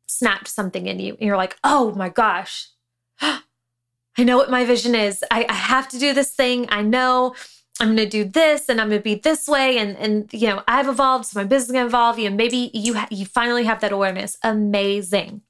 snapped 0.06 0.48
something 0.48 0.86
in 0.86 0.98
you 1.00 1.12
and 1.14 1.22
you're 1.22 1.36
like, 1.36 1.56
oh 1.62 1.92
my 1.94 2.08
gosh, 2.08 2.68
I 3.20 4.24
know 4.24 4.36
what 4.36 4.50
my 4.50 4.64
vision 4.64 4.94
is. 4.94 5.24
I, 5.30 5.46
I 5.48 5.54
have 5.54 5.88
to 5.88 5.98
do 5.98 6.12
this 6.12 6.34
thing. 6.34 6.66
I 6.70 6.82
know 6.82 7.34
I'm 7.80 7.94
going 7.94 7.98
to 7.98 8.06
do 8.08 8.24
this 8.24 8.68
and 8.68 8.80
I'm 8.80 8.88
going 8.88 9.00
to 9.00 9.04
be 9.04 9.14
this 9.14 9.46
way. 9.46 9.78
And, 9.78 9.96
and, 9.96 10.32
you 10.32 10.48
know, 10.48 10.62
I've 10.66 10.88
evolved. 10.88 11.26
So 11.26 11.38
my 11.38 11.44
business 11.44 11.68
is 11.68 11.72
going 11.72 11.84
to 11.84 11.88
evolve. 11.88 12.18
You 12.18 12.30
know, 12.30 12.36
maybe 12.36 12.70
you, 12.74 12.94
ha- 12.94 13.08
you 13.10 13.26
finally 13.26 13.64
have 13.64 13.80
that 13.80 13.92
awareness. 13.92 14.36
Amazing. 14.42 15.42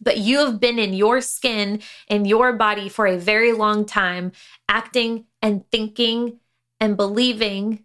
But 0.00 0.18
you 0.18 0.38
have 0.38 0.60
been 0.60 0.78
in 0.78 0.94
your 0.94 1.20
skin, 1.20 1.80
in 2.08 2.24
your 2.24 2.52
body 2.52 2.88
for 2.88 3.06
a 3.06 3.16
very 3.16 3.52
long 3.52 3.84
time, 3.84 4.32
acting 4.68 5.26
and 5.40 5.68
thinking 5.70 6.40
and 6.80 6.96
believing 6.96 7.84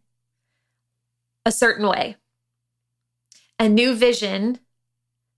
a 1.47 1.51
certain 1.51 1.87
way. 1.87 2.17
A 3.57 3.69
new 3.69 3.95
vision 3.95 4.59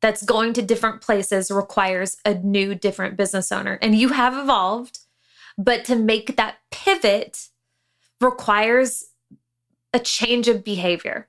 that's 0.02 0.24
going 0.24 0.54
to 0.54 0.62
different 0.64 1.02
places 1.02 1.52
requires 1.52 2.18
a 2.26 2.34
new, 2.34 2.74
different 2.74 3.16
business 3.16 3.52
owner. 3.52 3.78
And 3.80 3.96
you 3.96 4.10
have 4.10 4.34
evolved, 4.34 5.00
but 5.56 5.86
to 5.86 5.96
make 5.96 6.36
that 6.36 6.56
pivot 6.72 7.50
requires 8.20 9.06
a 9.94 10.00
change 10.00 10.48
of 10.48 10.64
behavior. 10.64 11.28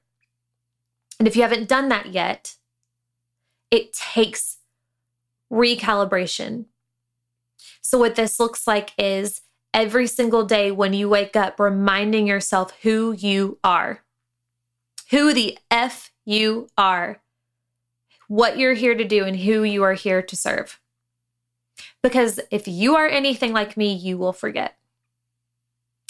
And 1.18 1.28
if 1.28 1.36
you 1.36 1.42
haven't 1.42 1.68
done 1.68 1.90
that 1.90 2.06
yet, 2.06 2.56
it 3.70 3.92
takes 3.92 4.58
recalibration. 5.52 6.64
So, 7.82 7.98
what 7.98 8.14
this 8.14 8.40
looks 8.40 8.66
like 8.66 8.92
is 8.96 9.42
every 9.74 10.06
single 10.06 10.44
day 10.44 10.70
when 10.70 10.94
you 10.94 11.08
wake 11.08 11.36
up, 11.36 11.60
reminding 11.60 12.26
yourself 12.26 12.72
who 12.82 13.12
you 13.12 13.58
are, 13.62 14.02
who 15.10 15.32
the 15.32 15.58
F 15.70 16.12
you 16.24 16.68
are 16.78 17.20
what 18.28 18.58
you're 18.58 18.74
here 18.74 18.94
to 18.94 19.04
do 19.04 19.24
and 19.24 19.36
who 19.40 19.64
you 19.64 19.82
are 19.82 19.94
here 19.94 20.22
to 20.22 20.36
serve. 20.36 20.78
Because 22.02 22.38
if 22.50 22.68
you 22.68 22.94
are 22.94 23.08
anything 23.08 23.52
like 23.52 23.76
me, 23.76 23.92
you 23.92 24.16
will 24.16 24.32
forget. 24.32 24.76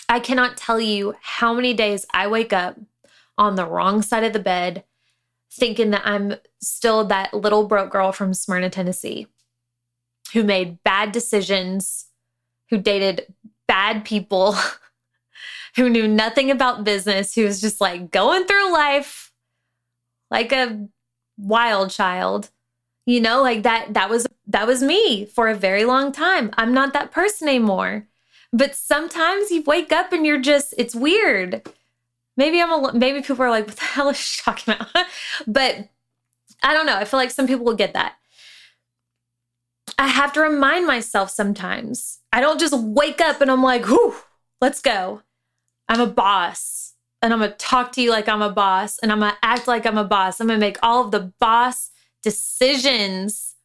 I 0.09 0.21
cannot 0.21 0.57
tell 0.57 0.79
you 0.79 1.15
how 1.23 1.55
many 1.55 1.73
days 1.73 2.05
I 2.13 2.27
wake 2.27 2.53
up 2.53 2.79
on 3.39 3.55
the 3.55 3.67
wrong 3.67 4.03
side 4.03 4.25
of 4.25 4.33
the 4.33 4.39
bed 4.39 4.85
thinking 5.51 5.91
that 5.91 6.03
I'm 6.05 6.35
still 6.61 7.05
that 7.05 7.33
little 7.33 7.67
broke 7.67 7.91
girl 7.91 8.13
from 8.13 8.35
Smyrna, 8.35 8.71
Tennessee, 8.71 9.27
who 10.33 10.45
made 10.45 10.83
bad 10.85 11.13
decisions, 11.13 12.07
who 12.69 12.79
dated 12.79 13.35
bad 13.67 14.05
people, 14.05 14.55
who 15.77 15.89
knew 15.89 16.09
nothing 16.09 16.51
about 16.51 16.85
business, 16.85 17.35
who 17.35 17.45
was 17.45 17.61
just 17.61 17.81
like 17.81 18.11
going 18.11 18.45
through 18.45 18.73
life 18.73 19.31
like 20.31 20.53
a 20.53 20.89
wild 21.37 21.91
child. 21.91 22.51
You 23.07 23.21
know 23.21 23.43
like 23.43 23.63
that 23.65 23.95
that 23.95 24.09
was 24.09 24.27
that 24.47 24.67
was 24.67 24.83
me 24.83 25.25
for 25.27 25.49
a 25.49 25.55
very 25.55 25.85
long 25.85 26.13
time. 26.13 26.51
I'm 26.57 26.73
not 26.73 26.93
that 26.93 27.11
person 27.11 27.49
anymore. 27.49 28.07
But 28.53 28.75
sometimes 28.75 29.51
you 29.51 29.63
wake 29.63 29.93
up 29.93 30.13
and 30.13 30.27
you're 30.27 30.41
just 30.41 30.75
it's 30.79 30.95
weird. 30.95 31.69
Maybe 32.37 32.61
i'm 32.61 32.73
a 32.73 32.93
maybe 32.95 33.21
people 33.21 33.43
are 33.43 33.51
like 33.51 33.67
what 33.67 33.77
the 33.77 33.85
hell 33.85 34.11
is 34.11 34.19
she 34.19 34.43
talking 34.43 34.75
about? 34.75 35.07
But 35.47 35.89
i 36.63 36.75
don't 36.75 36.87
know. 36.87 36.97
I 36.97 37.05
feel 37.05 37.19
like 37.19 37.31
some 37.31 37.47
people 37.47 37.65
will 37.65 37.75
get 37.75 37.95
that. 37.95 38.15
I 39.99 40.07
have 40.07 40.33
to 40.35 40.41
remind 40.41 40.87
myself 40.87 41.31
sometimes. 41.31 42.19
I 42.33 42.41
don't 42.41 42.61
just 42.61 42.79
wake 42.79 43.21
up 43.21 43.41
and 43.41 43.51
i'm 43.51 43.63
like 43.63 43.87
whew 43.87 44.15
let's 44.61 44.81
go 44.81 45.23
i'm 45.91 46.01
a 46.01 46.07
boss 46.07 46.81
and 47.23 47.33
I'm 47.33 47.41
going 47.41 47.51
to 47.51 47.57
talk 47.57 47.93
to 47.93 48.03
you 48.03 48.11
like 48.11 48.29
I'm 48.29 48.43
a 48.43 48.51
boss 48.51 48.99
and 48.99 49.13
I'm 49.13 49.21
going 49.21 49.33
to 49.33 49.39
act 49.43 49.69
like 49.69 49.87
I'm 49.87 49.99
a 49.99 50.05
boss. 50.05 50.41
I'm 50.41 50.47
going 50.47 50.59
to 50.59 50.67
make 50.67 50.79
all 50.83 51.05
of 51.05 51.11
the 51.11 51.33
boss 51.39 51.91
decisions 52.23 53.57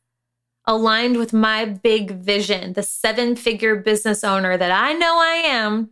aligned 0.66 1.18
with 1.18 1.32
my 1.32 1.66
big 1.66 2.12
vision, 2.12 2.74
the 2.74 2.84
seven 2.84 3.36
figure 3.36 3.76
business 3.76 4.24
owner 4.24 4.58
that 4.58 4.72
I 4.72 4.94
know 4.94 5.18
I 5.20 5.44
am. 5.46 5.92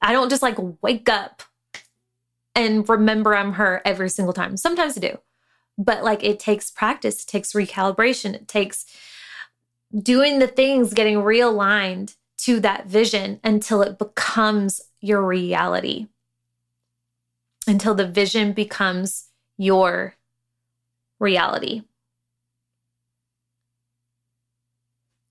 I 0.00 0.12
don't 0.12 0.30
just 0.30 0.42
like 0.42 0.56
wake 0.82 1.08
up 1.08 1.42
and 2.54 2.88
remember 2.88 3.34
I'm 3.34 3.54
her 3.54 3.82
every 3.84 4.08
single 4.08 4.32
time. 4.32 4.56
Sometimes 4.56 4.96
I 4.96 5.00
do, 5.00 5.18
but 5.76 6.04
like 6.04 6.22
it 6.22 6.38
takes 6.38 6.70
practice, 6.70 7.22
it 7.22 7.26
takes 7.26 7.52
recalibration, 7.52 8.34
it 8.34 8.46
takes 8.46 8.86
doing 10.00 10.38
the 10.38 10.46
things, 10.46 10.94
getting 10.94 11.16
realigned 11.16 12.14
to 12.38 12.60
that 12.60 12.86
vision 12.86 13.40
until 13.42 13.82
it 13.82 13.98
becomes 13.98 14.80
your 15.04 15.20
reality 15.20 16.06
until 17.66 17.94
the 17.94 18.06
vision 18.06 18.54
becomes 18.54 19.28
your 19.58 20.14
reality. 21.20 21.82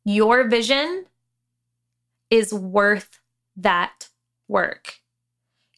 Your 0.06 0.48
vision 0.48 1.06
is 2.30 2.54
worth 2.54 3.20
that 3.56 4.10
work. 4.48 5.00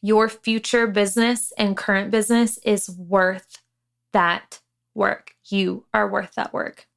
Your 0.01 0.27
future 0.27 0.87
business 0.87 1.53
and 1.57 1.77
current 1.77 2.11
business 2.11 2.59
is 2.65 2.89
worth 2.89 3.61
that 4.11 4.59
work. 4.93 5.35
You 5.45 5.85
are 5.93 6.09
worth 6.09 6.35
that 6.35 6.51
work. 6.51 6.87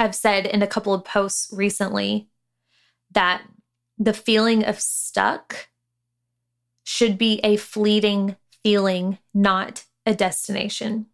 I've 0.00 0.16
said 0.16 0.46
in 0.46 0.62
a 0.62 0.66
couple 0.66 0.94
of 0.94 1.04
posts 1.04 1.48
recently 1.52 2.26
that 3.12 3.42
the 3.98 4.12
feeling 4.12 4.64
of 4.64 4.80
stuck 4.80 5.68
should 6.92 7.16
be 7.16 7.40
a 7.42 7.56
fleeting 7.56 8.36
feeling, 8.62 9.16
not 9.32 9.84
a 10.04 10.14
destination. 10.14 11.06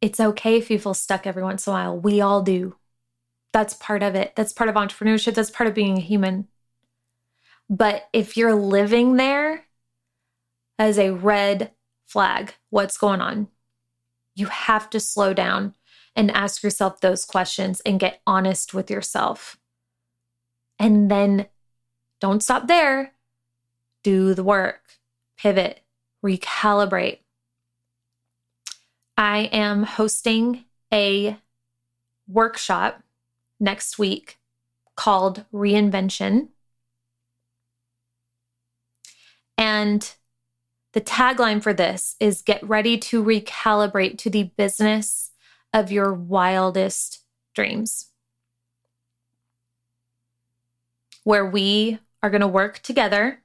It's 0.00 0.18
okay 0.18 0.56
if 0.56 0.72
you 0.72 0.78
feel 0.80 0.92
stuck 0.92 1.24
every 1.24 1.44
once 1.44 1.68
in 1.68 1.70
a 1.70 1.74
while. 1.74 1.96
We 1.96 2.20
all 2.20 2.42
do. 2.42 2.74
That's 3.52 3.74
part 3.74 4.02
of 4.02 4.16
it. 4.16 4.32
That's 4.34 4.52
part 4.52 4.68
of 4.68 4.74
entrepreneurship. 4.74 5.34
That's 5.34 5.52
part 5.52 5.68
of 5.68 5.74
being 5.74 5.96
a 5.96 6.00
human. 6.00 6.48
But 7.70 8.08
if 8.12 8.36
you're 8.36 8.56
living 8.56 9.16
there 9.16 9.66
as 10.80 10.98
a 10.98 11.14
red 11.14 11.70
flag, 12.04 12.54
what's 12.70 12.98
going 12.98 13.20
on? 13.20 13.46
You 14.34 14.46
have 14.46 14.90
to 14.90 14.98
slow 14.98 15.32
down 15.32 15.76
and 16.16 16.32
ask 16.32 16.64
yourself 16.64 17.00
those 17.00 17.24
questions 17.24 17.80
and 17.86 18.00
get 18.00 18.20
honest 18.26 18.74
with 18.74 18.90
yourself. 18.90 19.58
And 20.76 21.08
then 21.08 21.46
don't 22.20 22.42
stop 22.42 22.66
there. 22.66 23.13
Do 24.04 24.34
the 24.34 24.44
work, 24.44 24.82
pivot, 25.36 25.80
recalibrate. 26.24 27.18
I 29.16 29.50
am 29.52 29.84
hosting 29.84 30.66
a 30.92 31.38
workshop 32.28 33.02
next 33.58 33.98
week 33.98 34.38
called 34.94 35.44
Reinvention. 35.52 36.48
And 39.56 40.14
the 40.92 41.00
tagline 41.00 41.62
for 41.62 41.72
this 41.72 42.16
is 42.20 42.42
get 42.42 42.62
ready 42.62 42.98
to 42.98 43.24
recalibrate 43.24 44.18
to 44.18 44.30
the 44.30 44.44
business 44.56 45.30
of 45.72 45.90
your 45.90 46.12
wildest 46.12 47.24
dreams. 47.54 48.10
Where 51.22 51.46
we 51.46 52.00
are 52.22 52.30
going 52.30 52.42
to 52.42 52.46
work 52.46 52.80
together 52.80 53.43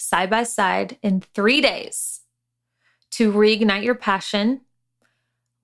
side 0.00 0.30
by 0.30 0.42
side 0.42 0.98
in 1.02 1.20
three 1.20 1.60
days 1.60 2.20
to 3.12 3.32
reignite 3.32 3.84
your 3.84 3.94
passion, 3.94 4.62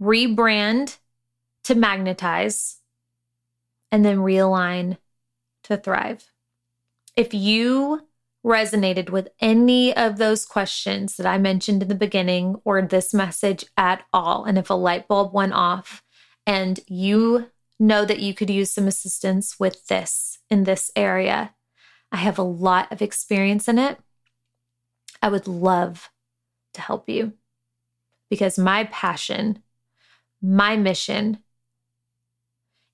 rebrand 0.00 0.98
to 1.64 1.74
magnetize, 1.74 2.80
and 3.90 4.04
then 4.04 4.18
realign 4.18 4.98
to 5.64 5.76
thrive. 5.76 6.30
If 7.16 7.32
you 7.32 8.06
resonated 8.44 9.10
with 9.10 9.28
any 9.40 9.96
of 9.96 10.18
those 10.18 10.44
questions 10.44 11.16
that 11.16 11.26
I 11.26 11.38
mentioned 11.38 11.82
in 11.82 11.88
the 11.88 11.94
beginning 11.94 12.60
or 12.64 12.82
this 12.82 13.14
message 13.14 13.64
at 13.76 14.04
all, 14.12 14.44
and 14.44 14.58
if 14.58 14.70
a 14.70 14.74
light 14.74 15.08
bulb 15.08 15.32
went 15.32 15.54
off 15.54 16.02
and 16.46 16.78
you 16.86 17.50
know 17.78 18.04
that 18.04 18.20
you 18.20 18.34
could 18.34 18.50
use 18.50 18.70
some 18.70 18.86
assistance 18.86 19.58
with 19.58 19.86
this 19.88 20.38
in 20.50 20.64
this 20.64 20.90
area, 20.94 21.54
I 22.12 22.18
have 22.18 22.38
a 22.38 22.42
lot 22.42 22.92
of 22.92 23.02
experience 23.02 23.66
in 23.66 23.78
it. 23.78 23.98
I 25.22 25.28
would 25.28 25.46
love 25.46 26.10
to 26.74 26.80
help 26.80 27.08
you 27.08 27.32
because 28.30 28.58
my 28.58 28.84
passion, 28.84 29.62
my 30.42 30.76
mission 30.76 31.38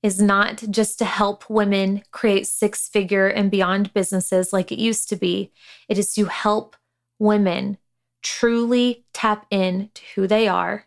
is 0.02 0.20
not 0.20 0.64
just 0.70 0.98
to 0.98 1.04
help 1.04 1.48
women 1.48 2.02
create 2.10 2.46
six 2.46 2.88
figure 2.88 3.28
and 3.28 3.50
beyond 3.50 3.94
businesses 3.94 4.52
like 4.52 4.72
it 4.72 4.78
used 4.78 5.08
to 5.08 5.16
be. 5.16 5.52
It 5.88 5.96
is 5.96 6.12
to 6.14 6.24
help 6.24 6.76
women 7.18 7.78
truly 8.22 9.04
tap 9.12 9.46
into 9.50 10.02
who 10.14 10.26
they 10.26 10.48
are 10.48 10.86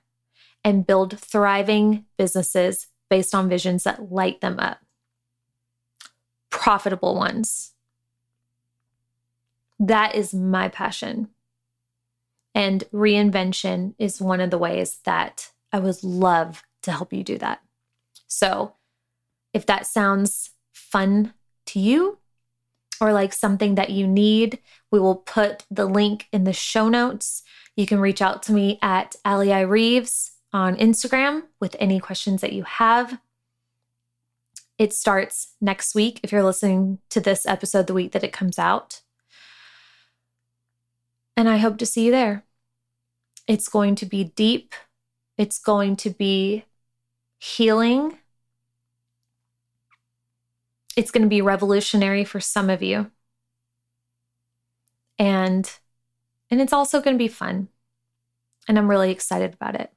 and 0.63 0.87
build 0.87 1.17
thriving 1.19 2.05
businesses 2.17 2.87
based 3.09 3.33
on 3.33 3.47
visions 3.47 3.83
that 3.83 4.11
light 4.11 4.41
them 4.41 4.59
up, 4.59 4.79
profitable 6.49 7.15
ones. 7.15 7.74
That 9.79 10.15
is 10.15 10.33
my 10.33 10.69
passion. 10.69 11.29
And 12.53 12.83
reinvention 12.93 13.95
is 13.99 14.21
one 14.21 14.39
of 14.39 14.49
the 14.49 14.57
ways 14.57 14.99
that 15.03 15.51
I 15.73 15.79
would 15.79 16.01
love 16.03 16.63
to 16.83 16.91
help 16.91 17.11
you 17.11 17.23
do 17.23 17.37
that. 17.39 17.61
So, 18.27 18.75
if 19.53 19.65
that 19.65 19.87
sounds 19.87 20.51
fun 20.73 21.33
to 21.67 21.79
you 21.79 22.19
or 23.01 23.11
like 23.13 23.33
something 23.33 23.75
that 23.75 23.89
you 23.89 24.07
need, 24.07 24.59
we 24.91 24.99
will 24.99 25.15
put 25.15 25.65
the 25.69 25.85
link 25.85 26.27
in 26.31 26.45
the 26.45 26.53
show 26.53 26.87
notes. 26.87 27.43
You 27.75 27.85
can 27.85 27.99
reach 27.99 28.21
out 28.21 28.43
to 28.43 28.53
me 28.53 28.79
at 28.81 29.15
Ali 29.25 29.51
Reeves 29.65 30.31
on 30.53 30.77
Instagram 30.77 31.43
with 31.59 31.75
any 31.79 31.99
questions 31.99 32.41
that 32.41 32.53
you 32.53 32.63
have. 32.63 33.19
It 34.77 34.93
starts 34.93 35.55
next 35.59 35.95
week 35.95 36.19
if 36.23 36.31
you're 36.31 36.43
listening 36.43 36.99
to 37.09 37.19
this 37.19 37.45
episode 37.45 37.87
the 37.87 37.93
week 37.93 38.11
that 38.13 38.23
it 38.23 38.33
comes 38.33 38.59
out. 38.59 39.01
And 41.37 41.49
I 41.49 41.57
hope 41.57 41.77
to 41.79 41.85
see 41.85 42.05
you 42.05 42.11
there. 42.11 42.43
It's 43.47 43.67
going 43.67 43.95
to 43.95 44.05
be 44.05 44.23
deep, 44.23 44.73
it's 45.37 45.59
going 45.59 45.95
to 45.97 46.09
be 46.09 46.65
healing 47.37 48.17
it's 50.95 51.11
going 51.11 51.23
to 51.23 51.29
be 51.29 51.41
revolutionary 51.41 52.23
for 52.23 52.39
some 52.39 52.69
of 52.69 52.81
you. 52.81 53.11
And 55.19 55.69
and 56.51 56.61
it's 56.61 56.73
also 56.73 57.01
going 57.01 57.15
to 57.15 57.23
be 57.23 57.27
fun. 57.27 57.69
And 58.67 58.77
I'm 58.77 58.89
really 58.89 59.11
excited 59.11 59.53
about 59.53 59.75
it. 59.75 59.91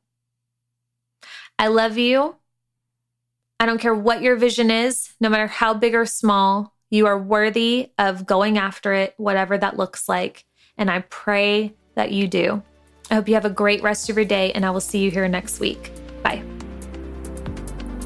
I 1.58 1.68
love 1.68 1.98
you. 1.98 2.36
I 3.60 3.66
don't 3.66 3.80
care 3.80 3.94
what 3.94 4.22
your 4.22 4.36
vision 4.36 4.70
is, 4.70 5.14
no 5.20 5.28
matter 5.28 5.46
how 5.46 5.74
big 5.74 5.94
or 5.94 6.06
small, 6.06 6.74
you 6.90 7.06
are 7.06 7.18
worthy 7.18 7.90
of 7.98 8.24
going 8.24 8.56
after 8.56 8.92
it, 8.92 9.14
whatever 9.16 9.58
that 9.58 9.76
looks 9.76 10.08
like. 10.08 10.44
And 10.78 10.90
I 10.90 11.00
pray 11.10 11.74
that 11.94 12.12
you 12.12 12.28
do. 12.28 12.62
I 13.10 13.14
hope 13.14 13.28
you 13.28 13.34
have 13.34 13.44
a 13.44 13.50
great 13.50 13.82
rest 13.82 14.08
of 14.08 14.16
your 14.16 14.24
day, 14.24 14.52
and 14.52 14.64
I 14.64 14.70
will 14.70 14.80
see 14.80 15.00
you 15.00 15.10
here 15.10 15.26
next 15.28 15.60
week. 15.60 15.92
Bye. 16.22 16.42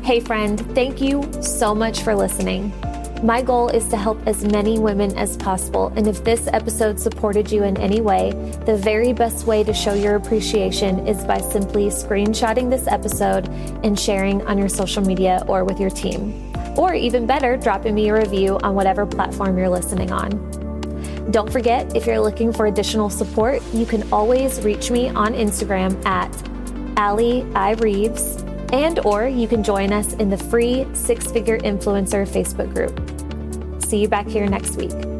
Hey, 0.03 0.21
friend, 0.21 0.59
thank 0.75 1.01
you 1.01 1.31
so 1.43 1.75
much 1.75 2.03
for 2.03 2.15
listening. 2.15 2.73
My 3.23 3.41
goal 3.41 3.69
is 3.69 3.87
to 3.91 3.97
help 3.97 4.21
as 4.27 4.45
many 4.45 4.81
women 4.81 5.17
as 5.17 5.37
possible, 5.37 5.93
and 5.95 6.09
if 6.09 6.25
this 6.25 6.49
episode 6.49 6.99
supported 6.99 7.53
you 7.53 7.63
in 7.63 7.77
any 7.77 8.01
way, 8.01 8.33
the 8.67 8.77
very 8.77 9.13
best 9.13 9.47
way 9.47 9.63
to 9.63 9.73
show 9.73 9.95
your 9.95 10.17
appreciation 10.17 11.07
is 11.07 11.23
by 11.25 11.41
simply 11.41 11.87
screenshotting 11.87 12.69
this 12.69 12.89
episode 12.89 13.49
and 13.85 13.99
sharing 13.99 14.45
on 14.49 14.59
your 14.59 14.69
social 14.69 15.05
media 15.05 15.45
or 15.47 15.65
with 15.65 15.79
your 15.79 15.91
team. 15.91 16.53
Or 16.77 16.95
even 16.95 17.27
better, 17.27 17.57
dropping 17.57 17.95
me 17.95 18.09
a 18.09 18.15
review 18.15 18.59
on 18.65 18.75
whatever 18.75 19.07
platform 19.07 19.57
you're 19.57 19.69
listening 19.69 20.11
on. 20.11 20.33
Don't 21.31 21.51
forget, 21.51 21.95
if 21.97 22.07
you're 22.07 22.21
looking 22.21 22.53
for 22.53 22.67
additional 22.67 23.09
support, 23.09 23.63
you 23.73 23.87
can 23.87 24.11
always 24.13 24.61
reach 24.63 24.91
me 24.91 25.09
on 25.11 25.35
Instagram 25.35 26.05
at 26.05 26.31
Ali 26.99 27.47
I 27.55 27.73
Reeves 27.75 28.43
and 28.73 28.99
or 29.01 29.29
you 29.29 29.47
can 29.47 29.63
join 29.63 29.93
us 29.93 30.15
in 30.15 30.31
the 30.31 30.37
free 30.37 30.87
Six 30.95 31.31
Figure 31.31 31.59
Influencer 31.59 32.27
Facebook 32.27 32.73
group. 32.75 33.83
See 33.83 33.99
you 33.99 34.09
back 34.09 34.27
here 34.27 34.49
next 34.49 34.77
week. 34.77 35.12